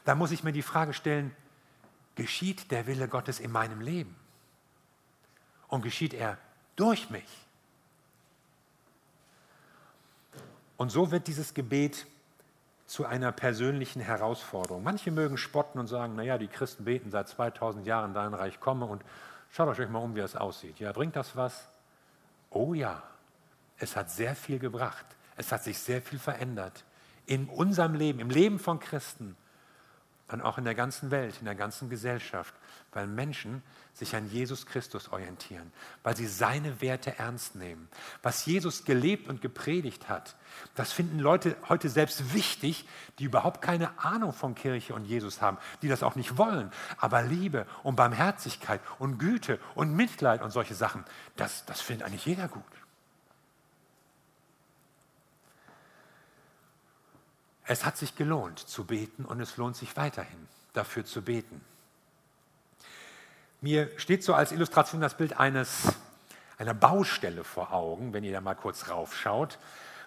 dann 0.06 0.17
muss 0.17 0.32
ich 0.32 0.43
mir 0.43 0.52
die 0.52 0.63
Frage 0.63 0.93
stellen, 0.93 1.36
geschieht 2.15 2.71
der 2.71 2.88
Wille 2.88 3.08
Gottes 3.08 3.39
in 3.39 3.52
meinem 3.52 3.82
Leben? 3.82 4.15
Und 5.70 5.82
geschieht 5.82 6.14
er 6.14 6.38
durch 6.76 7.10
mich? 7.10 7.28
Und 10.78 10.90
so 10.90 11.12
wird 11.12 11.28
dieses 11.28 11.54
Gebet 11.54 12.06
zu 12.86 13.06
einer 13.06 13.32
persönlichen 13.32 14.02
Herausforderung. 14.02 14.84
Manche 14.84 15.12
mögen 15.12 15.38
spotten 15.38 15.80
und 15.80 15.88
sagen, 15.88 16.16
naja, 16.16 16.38
die 16.38 16.48
Christen 16.48 16.86
beten 16.86 17.12
seit 17.12 17.30
2000 17.30 17.86
Jahren, 17.86 18.14
dein 18.14 18.34
Reich 18.34 18.60
komme 18.60 18.86
und 18.86 19.04
Schaut 19.52 19.80
euch 19.80 19.90
mal 19.90 20.00
um, 20.00 20.16
wie 20.16 20.20
das 20.20 20.36
aussieht. 20.36 20.80
Ja, 20.80 20.92
bringt 20.92 21.16
das 21.16 21.36
was? 21.36 21.68
Oh 22.50 22.74
ja, 22.74 23.02
es 23.78 23.96
hat 23.96 24.12
sehr 24.12 24.36
viel 24.36 24.60
gebracht. 24.60 25.06
Es 25.36 25.52
hat 25.52 25.64
sich 25.64 25.80
sehr 25.80 26.02
viel 26.02 26.20
verändert. 26.20 26.84
In 27.26 27.48
unserem 27.48 27.96
Leben, 27.96 28.20
im 28.20 28.30
Leben 28.30 28.60
von 28.60 28.80
Christen 28.80 29.36
und 30.32 30.42
auch 30.42 30.58
in 30.58 30.65
der 30.65 30.76
ganzen 30.76 31.12
Welt, 31.12 31.36
in 31.39 31.46
der 31.46 31.56
ganzen 31.56 31.89
Gesellschaft, 31.89 32.54
weil 32.92 33.08
Menschen 33.08 33.63
sich 33.94 34.15
an 34.15 34.30
Jesus 34.30 34.65
Christus 34.65 35.12
orientieren, 35.12 35.72
weil 36.04 36.15
sie 36.15 36.28
seine 36.28 36.82
Werte 36.82 37.18
ernst 37.18 37.56
nehmen. 37.56 37.89
Was 38.22 38.46
Jesus 38.46 38.86
gelebt 38.86 39.28
und 39.28 39.42
gepredigt 39.42 40.08
hat, 40.08 40.36
das 40.76 40.92
finden 40.92 41.20
Leute 41.20 41.56
heute 41.68 41.89
selbst 41.89 42.34
wichtig, 42.34 42.88
die 43.20 43.26
überhaupt 43.26 43.62
keine 43.62 44.00
Ahnung 44.00 44.34
von 44.34 44.56
Kirche 44.56 44.94
und 44.94 45.06
Jesus 45.06 45.42
haben, 45.42 45.58
die 45.82 45.89
das 45.89 46.04
auch 46.04 46.15
nicht 46.15 46.38
wollen. 46.38 46.72
Aber 46.98 47.22
Liebe 47.22 47.65
und 47.84 47.96
Barmherzigkeit 47.96 48.82
und 49.00 49.18
Güte 49.18 49.60
und 49.76 49.96
Mitleid 49.96 50.42
und 50.42 50.52
solche 50.52 50.76
Sachen, 50.76 51.04
das, 51.36 51.65
das 51.65 51.82
findet 51.82 52.08
eigentlich 52.08 52.26
jeder 52.26 52.48
gut. 52.48 52.63
Es 57.70 57.86
hat 57.86 57.98
sich 57.98 58.16
gelohnt 58.16 58.58
zu 58.58 58.84
beten 58.84 59.26
und 59.26 59.40
es 59.40 59.58
lohnt 59.58 59.76
sich 59.76 59.96
weiterhin 59.96 60.48
dafür 60.74 61.06
zu 61.06 61.22
beten. 61.22 61.62
Mir 63.62 63.92
steht 63.98 64.24
so 64.24 64.34
als 64.34 64.52
Illustration 64.52 65.02
das 65.02 65.16
Bild 65.16 65.40
eines, 65.40 65.94
einer 66.58 66.74
Baustelle 66.74 67.44
vor 67.44 67.72
Augen, 67.72 68.12
wenn 68.12 68.24
ihr 68.24 68.32
da 68.32 68.42
mal 68.42 68.56
kurz 68.56 68.90
raufschaut. 68.90 69.60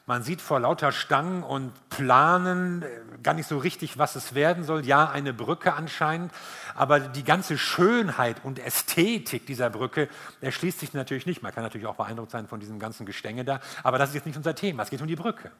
Man 0.06 0.24
sieht 0.24 0.40
vor 0.40 0.58
lauter 0.58 0.90
Stangen 0.90 1.44
und 1.44 1.72
Planen 1.88 2.82
äh, 2.82 2.88
gar 3.22 3.34
nicht 3.34 3.46
so 3.46 3.58
richtig, 3.58 3.96
was 3.96 4.16
es 4.16 4.34
werden 4.34 4.64
soll. 4.64 4.84
Ja, 4.84 5.08
eine 5.08 5.32
Brücke 5.32 5.74
anscheinend, 5.74 6.32
aber 6.74 6.98
die 6.98 7.22
ganze 7.22 7.58
Schönheit 7.58 8.44
und 8.44 8.58
Ästhetik 8.58 9.46
dieser 9.46 9.70
Brücke 9.70 10.08
erschließt 10.40 10.80
sich 10.80 10.94
natürlich 10.94 11.26
nicht. 11.26 11.44
Man 11.44 11.54
kann 11.54 11.62
natürlich 11.62 11.86
auch 11.86 11.94
beeindruckt 11.94 12.32
sein 12.32 12.48
von 12.48 12.58
diesem 12.58 12.80
ganzen 12.80 13.06
Gestänge 13.06 13.44
da, 13.44 13.60
aber 13.84 13.98
das 13.98 14.08
ist 14.08 14.16
jetzt 14.16 14.26
nicht 14.26 14.36
unser 14.36 14.56
Thema. 14.56 14.82
Es 14.82 14.90
geht 14.90 15.00
um 15.00 15.06
die 15.06 15.14
Brücke. 15.14 15.52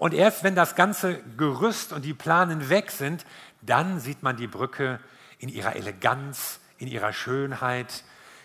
Und 0.00 0.14
erst 0.14 0.44
wenn 0.44 0.54
das 0.54 0.76
ganze 0.76 1.22
Gerüst 1.36 1.92
und 1.92 2.06
die 2.06 2.14
Planen 2.14 2.70
weg 2.70 2.90
sind, 2.90 3.26
dann 3.60 4.00
sieht 4.00 4.22
man 4.22 4.34
die 4.34 4.46
Brücke 4.46 4.98
in 5.38 5.50
ihrer 5.50 5.76
Eleganz, 5.76 6.58
in 6.78 6.88
ihrer 6.88 7.12
Schönheit, 7.12 8.02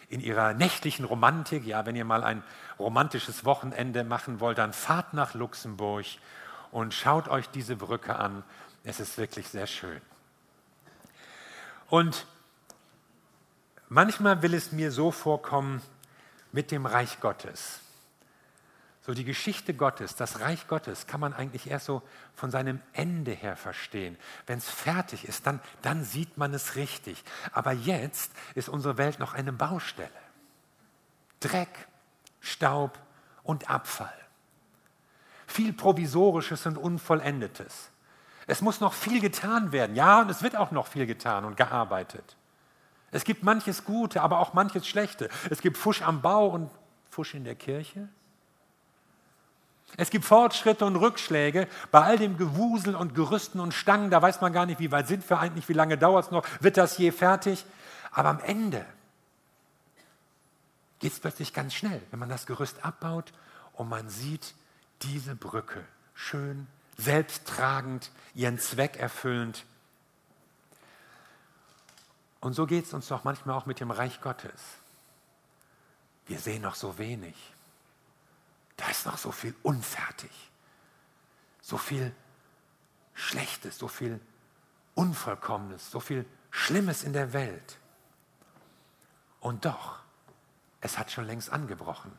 in 0.10 0.20
ihrer 0.20 0.54
nächtlichen 0.54 1.06
Romantik. 1.06 1.65
Ja, 1.65 1.86
wenn 1.86 1.96
ihr 1.96 2.04
mal 2.04 2.26
ein 2.26 2.44
romantisches 2.78 3.46
Wochenende 3.46 4.04
machen 4.04 4.41
wollt, 4.41 4.58
dann 4.58 4.74
fahrt 4.74 5.13
nach 5.13 5.34
Luxemburg 5.34 6.06
und 6.72 6.94
schaut 6.94 7.30
euch 7.30 7.48
diese 7.48 7.78
Brücke 7.78 8.18
an. 8.18 8.44
Es 8.84 9.00
ist 9.00 9.18
wirklich 9.18 9.48
sehr 9.48 9.65
schön. 9.65 10.02
Und 11.89 12.28
manchmal 13.88 14.41
will 14.41 14.56
es 14.56 14.74
mir 14.74 14.91
so 14.91 15.10
vorkommen 15.10 15.82
mit 16.52 16.72
dem 16.72 16.86
Reich 16.86 17.22
Gottes. 17.22 17.80
So 19.06 19.13
die 19.13 19.24
Geschichte 19.24 19.76
Gottes, 19.76 20.15
das 20.15 20.39
Reich 20.39 20.68
Gottes 20.68 21.06
kann 21.06 21.20
man 21.20 21.32
eigentlich 21.32 21.70
erst 21.70 21.86
so 21.86 22.02
von 22.34 22.50
seinem 22.50 22.82
Ende 22.91 23.34
her 23.34 23.56
verstehen. 23.56 24.18
Wenn 24.48 24.58
es 24.58 24.68
fertig 24.68 25.28
ist, 25.28 25.46
dann, 25.46 25.60
dann 25.84 26.04
sieht 26.04 26.39
man 26.39 26.56
es 26.56 26.76
richtig. 26.76 27.24
Aber 27.52 27.72
jetzt 27.72 28.32
ist 28.56 28.68
unsere 28.68 28.98
Welt 28.98 29.20
noch 29.20 29.36
eine 29.36 29.54
Baustelle. 29.54 30.10
Dreck, 31.39 31.88
Staub 32.39 32.98
und 33.44 33.70
Abfall. 33.70 34.18
Viel 35.46 35.74
Provisorisches 35.74 36.65
und 36.65 36.76
Unvollendetes. 36.76 37.91
Es 38.48 38.62
muss 38.62 38.80
noch 38.80 38.94
viel 38.94 39.22
getan 39.22 39.72
werden. 39.72 39.96
Ja, 39.96 40.22
und 40.22 40.32
es 40.32 40.41
wird 40.41 40.56
auch 40.56 40.72
noch 40.72 40.88
viel 40.88 41.06
getan 41.06 41.46
und 41.46 41.58
gearbeitet. 41.58 42.38
Es 43.12 43.24
gibt 43.24 43.44
manches 43.44 43.86
Gute, 43.86 44.24
aber 44.24 44.39
auch 44.39 44.54
manches 44.54 44.88
Schlechte. 44.88 45.30
Es 45.52 45.62
gibt 45.62 45.78
Fusch 45.78 46.02
am 46.02 46.24
Bau 46.24 46.48
und 46.48 46.72
Fusch 47.12 47.36
in 47.36 47.44
der 47.44 47.54
Kirche. 47.54 48.10
Es 49.98 50.10
gibt 50.10 50.26
Fortschritte 50.26 50.86
und 50.86 50.95
Rückschläge 50.95 51.67
bei 51.91 52.02
all 52.02 52.17
dem 52.17 52.38
Gewusel 52.38 52.95
und 52.95 53.15
Gerüsten 53.15 53.60
und 53.60 53.74
Stangen. 53.74 54.10
Da 54.10 54.21
weiß 54.21 54.41
man 54.41 54.52
gar 54.52 54.65
nicht, 54.65 54.80
wie 54.80 54.91
weit 54.91 55.08
sind 55.08 55.30
wir 55.30 55.39
eigentlich, 55.39 55.69
wie 55.69 55.74
lange 55.74 55.98
dauert 55.98 56.26
es 56.26 56.32
noch, 56.32 56.45
wird 56.60 56.78
das 56.78 56.98
je 56.98 57.12
fertig. 57.12 57.65
Aber 58.12 58.30
am 58.30 58.39
Ende 58.39 58.86
geht 61.00 61.13
es 61.13 61.19
plötzlich 61.19 61.54
ganz 61.54 61.74
schnell, 61.74 62.02
wenn 62.12 62.19
man 62.19 62.30
das 62.30 62.45
Gerüst 62.45 62.84
abbaut 62.84 63.32
und 63.74 63.89
man 63.89 64.10
sieht 64.10 64.54
diese 65.02 65.36
Brücke 65.36 65.84
schön, 66.13 66.67
selbsttragend, 66.98 68.10
ihren 68.34 68.60
Zweck 68.60 68.98
erfüllend. 68.98 69.65
Und 72.39 72.54
so 72.54 72.65
geht 72.65 72.86
es 72.86 72.93
uns 72.93 73.08
doch 73.08 73.24
manchmal 73.24 73.56
auch 73.56 73.65
mit 73.65 73.80
dem 73.80 73.91
Reich 73.91 74.21
Gottes. 74.21 74.62
Wir 76.28 76.39
sehen 76.39 76.62
noch 76.62 76.76
so 76.76 76.98
wenig. 76.98 77.36
Da 78.78 78.90
ist 78.90 79.06
noch 79.06 79.18
so 79.18 79.32
viel 79.32 79.56
unfertig, 79.64 80.32
so 81.62 81.78
viel 81.78 82.14
Schlechtes, 83.14 83.78
so 83.78 83.88
viel 83.88 84.20
Unvollkommenes, 84.94 85.92
so 85.92 86.00
viel 86.00 86.26
Schlimmes 86.52 87.04
in 87.04 87.14
der 87.14 87.34
Welt. 87.34 87.80
Und 89.40 89.66
doch, 89.66 90.00
es 90.82 90.98
hat 90.98 91.12
schon 91.12 91.26
längst 91.26 91.52
angebrochen. 91.52 92.12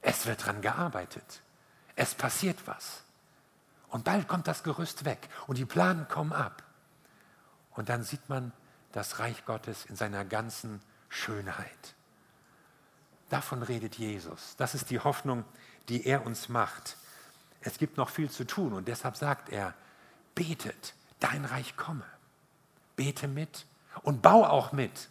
Es 0.00 0.26
wird 0.26 0.44
dran 0.44 0.62
gearbeitet. 0.62 1.42
Es 1.96 2.14
passiert 2.14 2.66
was. 2.66 3.04
Und 3.88 4.04
bald 4.04 4.26
kommt 4.26 4.48
das 4.48 4.62
Gerüst 4.62 5.04
weg 5.04 5.28
und 5.46 5.58
die 5.58 5.66
Planen 5.66 6.08
kommen 6.08 6.32
ab. 6.32 6.62
Und 7.72 7.88
dann 7.88 8.02
sieht 8.02 8.28
man 8.28 8.52
das 8.92 9.18
Reich 9.18 9.44
Gottes 9.44 9.84
in 9.84 9.96
seiner 9.96 10.24
ganzen 10.24 10.80
Schönheit. 11.08 11.94
Davon 13.28 13.62
redet 13.62 13.96
Jesus. 13.96 14.56
Das 14.56 14.74
ist 14.74 14.90
die 14.90 15.00
Hoffnung, 15.00 15.44
die 15.88 16.06
er 16.06 16.26
uns 16.26 16.48
macht. 16.48 16.96
Es 17.60 17.78
gibt 17.78 17.96
noch 17.96 18.08
viel 18.08 18.30
zu 18.30 18.44
tun 18.44 18.72
und 18.72 18.88
deshalb 18.88 19.16
sagt 19.16 19.50
er, 19.50 19.74
betet, 20.34 20.94
dein 21.20 21.44
Reich 21.44 21.76
komme. 21.76 22.04
Bete 22.96 23.28
mit 23.28 23.66
und 24.02 24.22
bau 24.22 24.44
auch 24.44 24.72
mit, 24.72 25.08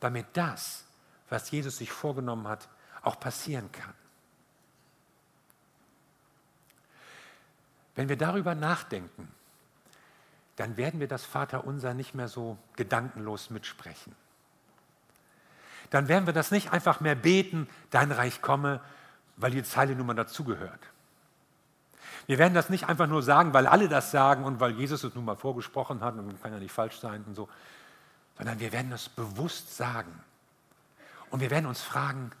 damit 0.00 0.26
das, 0.32 0.84
was 1.28 1.50
Jesus 1.50 1.78
sich 1.78 1.92
vorgenommen 1.92 2.48
hat, 2.48 2.68
auch 3.02 3.18
passieren 3.20 3.70
kann. 3.72 3.94
Wenn 7.94 8.08
wir 8.08 8.16
darüber 8.16 8.54
nachdenken, 8.54 9.28
dann 10.56 10.76
werden 10.76 11.00
wir 11.00 11.08
das 11.08 11.24
Vaterunser 11.24 11.94
nicht 11.94 12.14
mehr 12.14 12.28
so 12.28 12.58
gedankenlos 12.76 13.50
mitsprechen. 13.50 14.14
Dann 15.90 16.08
werden 16.08 16.26
wir 16.26 16.32
das 16.32 16.50
nicht 16.50 16.72
einfach 16.72 17.00
mehr 17.00 17.14
beten, 17.14 17.68
dein 17.90 18.12
Reich 18.12 18.42
komme, 18.42 18.80
weil 19.38 19.52
die 19.52 19.62
Zeile 19.62 19.94
nun 19.94 20.06
mal 20.06 20.14
dazugehört. 20.14 20.80
Wir 22.26 22.38
werden 22.38 22.52
das 22.52 22.68
nicht 22.68 22.88
einfach 22.88 23.06
nur 23.06 23.22
sagen, 23.22 23.54
weil 23.54 23.66
alle 23.66 23.88
das 23.88 24.10
sagen 24.10 24.44
und 24.44 24.60
weil 24.60 24.72
Jesus 24.72 25.02
es 25.02 25.14
nun 25.14 25.24
mal 25.24 25.36
vorgesprochen 25.36 26.02
hat 26.02 26.14
und 26.14 26.42
kann 26.42 26.52
ja 26.52 26.58
nicht 26.58 26.72
falsch 26.72 26.98
sein 26.98 27.24
und 27.26 27.34
so, 27.34 27.48
sondern 28.36 28.60
wir 28.60 28.72
werden 28.72 28.92
es 28.92 29.08
bewusst 29.08 29.76
sagen. 29.76 30.12
Und 31.30 31.40
wir 31.40 31.50
werden 31.50 31.66
uns 31.66 31.80
fragen, 31.80 32.32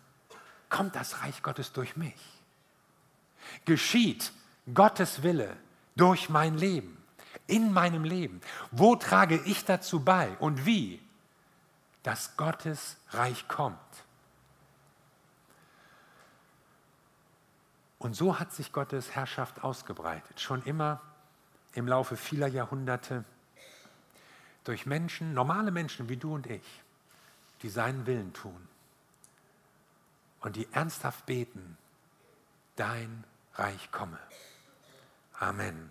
kommt 0.68 0.94
das 0.94 1.22
Reich 1.22 1.42
Gottes 1.42 1.72
durch 1.72 1.96
mich? 1.96 2.20
Geschieht 3.64 4.32
Gottes 4.74 5.22
Wille 5.22 5.56
durch 5.96 6.28
mein 6.28 6.58
Leben, 6.58 7.02
in 7.46 7.72
meinem 7.72 8.04
Leben? 8.04 8.40
Wo 8.70 8.96
trage 8.96 9.40
ich 9.44 9.64
dazu 9.64 10.00
bei 10.00 10.36
und 10.38 10.66
wie, 10.66 11.00
dass 12.02 12.36
Gottes 12.36 12.96
Reich 13.10 13.48
kommt? 13.48 13.78
Und 17.98 18.14
so 18.14 18.38
hat 18.38 18.52
sich 18.52 18.72
Gottes 18.72 19.14
Herrschaft 19.14 19.64
ausgebreitet, 19.64 20.40
schon 20.40 20.62
immer 20.62 21.00
im 21.72 21.88
Laufe 21.88 22.16
vieler 22.16 22.46
Jahrhunderte 22.46 23.24
durch 24.64 24.86
Menschen, 24.86 25.34
normale 25.34 25.70
Menschen 25.70 26.08
wie 26.08 26.16
du 26.16 26.34
und 26.34 26.46
ich, 26.46 26.82
die 27.62 27.70
seinen 27.70 28.06
Willen 28.06 28.32
tun 28.32 28.68
und 30.40 30.56
die 30.56 30.68
ernsthaft 30.72 31.26
beten, 31.26 31.76
dein 32.76 33.24
Reich 33.54 33.90
komme. 33.90 34.18
Amen. 35.38 35.90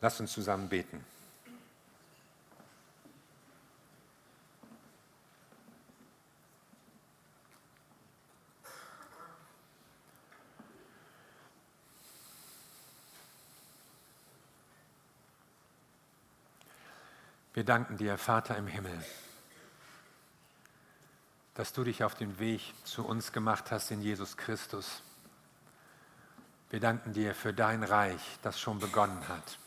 Lass 0.00 0.20
uns 0.20 0.32
zusammen 0.32 0.68
beten. 0.68 1.04
Wir 17.60 17.66
danken 17.66 17.98
dir, 17.98 18.16
Vater 18.16 18.56
im 18.56 18.66
Himmel, 18.66 19.04
dass 21.52 21.74
du 21.74 21.84
dich 21.84 22.02
auf 22.04 22.14
den 22.14 22.38
Weg 22.38 22.62
zu 22.84 23.04
uns 23.04 23.32
gemacht 23.32 23.70
hast 23.70 23.90
in 23.90 24.00
Jesus 24.00 24.38
Christus. 24.38 25.02
Wir 26.70 26.80
danken 26.80 27.12
dir 27.12 27.34
für 27.34 27.52
dein 27.52 27.82
Reich, 27.82 28.22
das 28.40 28.58
schon 28.58 28.78
begonnen 28.78 29.28
hat. 29.28 29.58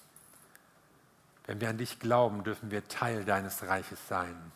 Wenn 1.45 1.61
wir 1.61 1.69
an 1.69 1.77
dich 1.77 1.99
glauben, 1.99 2.43
dürfen 2.43 2.71
wir 2.71 2.87
Teil 2.87 3.25
deines 3.25 3.61
Reiches 3.61 3.99
sein. 4.07 4.51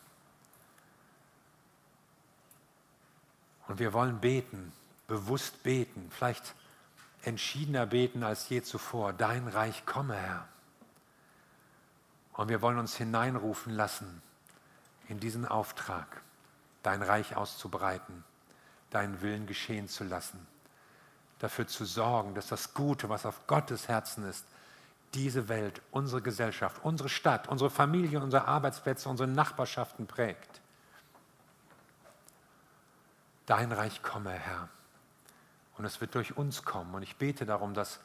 Und 3.68 3.78
wir 3.78 3.92
wollen 3.92 4.18
beten, 4.18 4.72
bewusst 5.06 5.62
beten, 5.62 6.10
vielleicht 6.10 6.56
entschiedener 7.22 7.86
beten 7.86 8.24
als 8.24 8.48
je 8.48 8.62
zuvor. 8.62 9.12
Dein 9.12 9.46
Reich 9.46 9.86
komme, 9.86 10.16
Herr. 10.16 10.48
Und 12.38 12.48
wir 12.50 12.62
wollen 12.62 12.78
uns 12.78 12.96
hineinrufen 12.96 13.72
lassen 13.74 14.22
in 15.08 15.18
diesen 15.18 15.44
Auftrag, 15.44 16.22
dein 16.84 17.02
Reich 17.02 17.34
auszubreiten, 17.34 18.22
deinen 18.90 19.20
Willen 19.22 19.48
geschehen 19.48 19.88
zu 19.88 20.04
lassen, 20.04 20.46
dafür 21.40 21.66
zu 21.66 21.84
sorgen, 21.84 22.36
dass 22.36 22.46
das 22.46 22.74
Gute, 22.74 23.08
was 23.08 23.26
auf 23.26 23.48
Gottes 23.48 23.88
Herzen 23.88 24.22
ist, 24.22 24.46
diese 25.14 25.48
Welt, 25.48 25.82
unsere 25.90 26.22
Gesellschaft, 26.22 26.80
unsere 26.84 27.08
Stadt, 27.08 27.48
unsere 27.48 27.70
Familie, 27.70 28.22
unsere 28.22 28.46
Arbeitsplätze, 28.46 29.08
unsere 29.08 29.28
Nachbarschaften 29.28 30.06
prägt. 30.06 30.60
Dein 33.46 33.72
Reich 33.72 34.00
komme, 34.04 34.30
Herr. 34.30 34.68
Und 35.76 35.86
es 35.86 36.00
wird 36.00 36.14
durch 36.14 36.36
uns 36.36 36.62
kommen. 36.62 36.94
Und 36.94 37.02
ich 37.02 37.16
bete 37.16 37.46
darum, 37.46 37.74
dass 37.74 37.98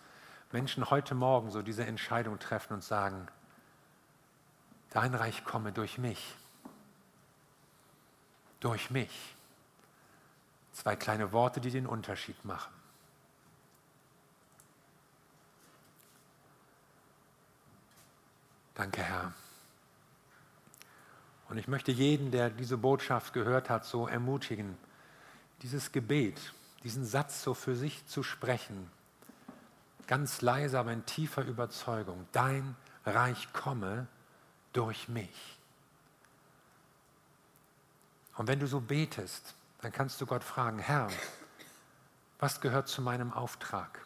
Menschen 0.52 0.90
heute 0.90 1.14
Morgen 1.14 1.52
so 1.52 1.62
diese 1.62 1.86
Entscheidung 1.86 2.40
treffen 2.40 2.74
und 2.74 2.84
sagen, 2.84 3.28
dein 4.94 5.14
Reich 5.16 5.44
komme 5.44 5.72
durch 5.72 5.98
mich. 5.98 6.36
Durch 8.60 8.90
mich. 8.90 9.36
Zwei 10.72 10.96
kleine 10.96 11.32
Worte, 11.34 11.60
die 11.60 11.72
den 11.72 11.86
Unterschied 11.86 12.46
machen. 12.46 12.74
Danke, 18.76 19.04
Herr. 19.04 19.34
Und 21.50 21.58
ich 21.58 21.68
möchte 21.68 21.92
jeden, 21.92 22.32
der 22.32 22.50
diese 22.50 22.78
Botschaft 22.78 23.34
gehört 23.34 23.70
hat, 23.70 23.86
so 23.86 24.08
ermutigen, 24.08 24.78
dieses 25.62 25.92
Gebet, 25.92 26.54
diesen 26.84 27.06
Satz 27.06 27.44
so 27.44 27.54
für 27.54 27.76
sich 27.76 28.06
zu 28.08 28.24
sprechen, 28.24 28.90
ganz 30.08 30.42
leise, 30.42 30.80
aber 30.80 30.92
in 30.92 31.06
tiefer 31.06 31.44
Überzeugung, 31.46 32.26
dein 32.32 32.76
Reich 33.06 33.54
komme 33.54 34.08
durch 34.74 35.08
mich. 35.08 35.58
Und 38.36 38.48
wenn 38.48 38.60
du 38.60 38.68
so 38.68 38.82
betest, 38.82 39.56
dann 39.82 39.92
kannst 39.92 40.20
du 40.20 40.26
Gott 40.26 40.44
fragen, 40.44 40.80
Herr, 40.80 41.10
was 42.40 42.62
gehört 42.62 42.88
zu 42.88 43.02
meinem 43.02 43.32
Auftrag? 43.32 44.06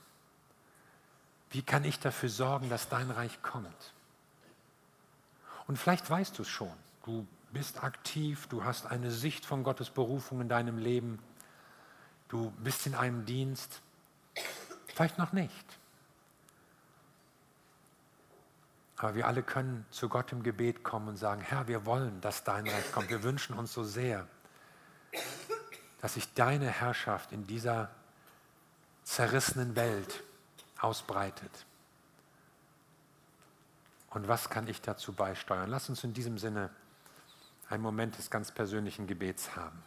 Wie 1.50 1.62
kann 1.62 1.86
ich 1.86 2.00
dafür 2.00 2.30
sorgen, 2.30 2.70
dass 2.70 2.90
dein 2.90 3.10
Reich 3.10 3.42
kommt? 3.42 3.94
Und 5.66 5.78
vielleicht 5.78 6.10
weißt 6.10 6.38
du 6.38 6.44
es 6.44 6.50
schon. 6.50 6.74
Du 7.06 7.26
bist 7.52 7.84
aktiv, 7.84 8.48
du 8.48 8.64
hast 8.64 8.86
eine 8.86 9.12
Sicht 9.12 9.46
von 9.46 9.64
Gottes 9.64 9.90
Berufung 9.90 10.42
in 10.42 10.50
deinem 10.50 10.78
Leben. 10.78 11.20
Du 12.28 12.52
bist 12.64 12.86
in 12.86 12.96
einem 12.96 13.26
Dienst. 13.26 13.82
Vielleicht 14.88 15.18
noch 15.18 15.32
nicht. 15.32 15.80
Aber 18.98 19.14
wir 19.14 19.28
alle 19.28 19.44
können 19.44 19.86
zu 19.92 20.10
Gott 20.10 20.32
im 20.32 20.42
Gebet 20.42 20.84
kommen 20.84 21.08
und 21.08 21.18
sagen, 21.18 21.42
Herr, 21.42 21.68
wir 21.68 21.86
wollen, 21.86 22.20
dass 22.22 22.44
dein 22.44 22.68
Reich 22.68 22.92
kommt. 22.92 23.10
Wir 23.10 23.22
wünschen 23.22 23.58
uns 23.58 23.72
so 23.72 23.84
sehr, 23.84 24.28
dass 26.02 26.16
sich 26.16 26.34
deine 26.34 26.70
Herrschaft 26.70 27.32
in 27.32 27.46
dieser 27.46 27.92
zerrissenen 29.04 29.76
Welt 29.76 30.24
ausbreitet. 30.80 31.66
Und 34.10 34.28
was 34.28 34.50
kann 34.50 34.68
ich 34.68 34.82
dazu 34.82 35.14
beisteuern? 35.14 35.70
Lass 35.70 35.90
uns 35.90 36.04
in 36.04 36.14
diesem 36.14 36.40
Sinne 36.40 36.72
einen 37.70 37.84
Moment 37.84 38.18
des 38.18 38.32
ganz 38.32 38.52
persönlichen 38.52 39.06
Gebets 39.06 39.56
haben. 39.56 39.84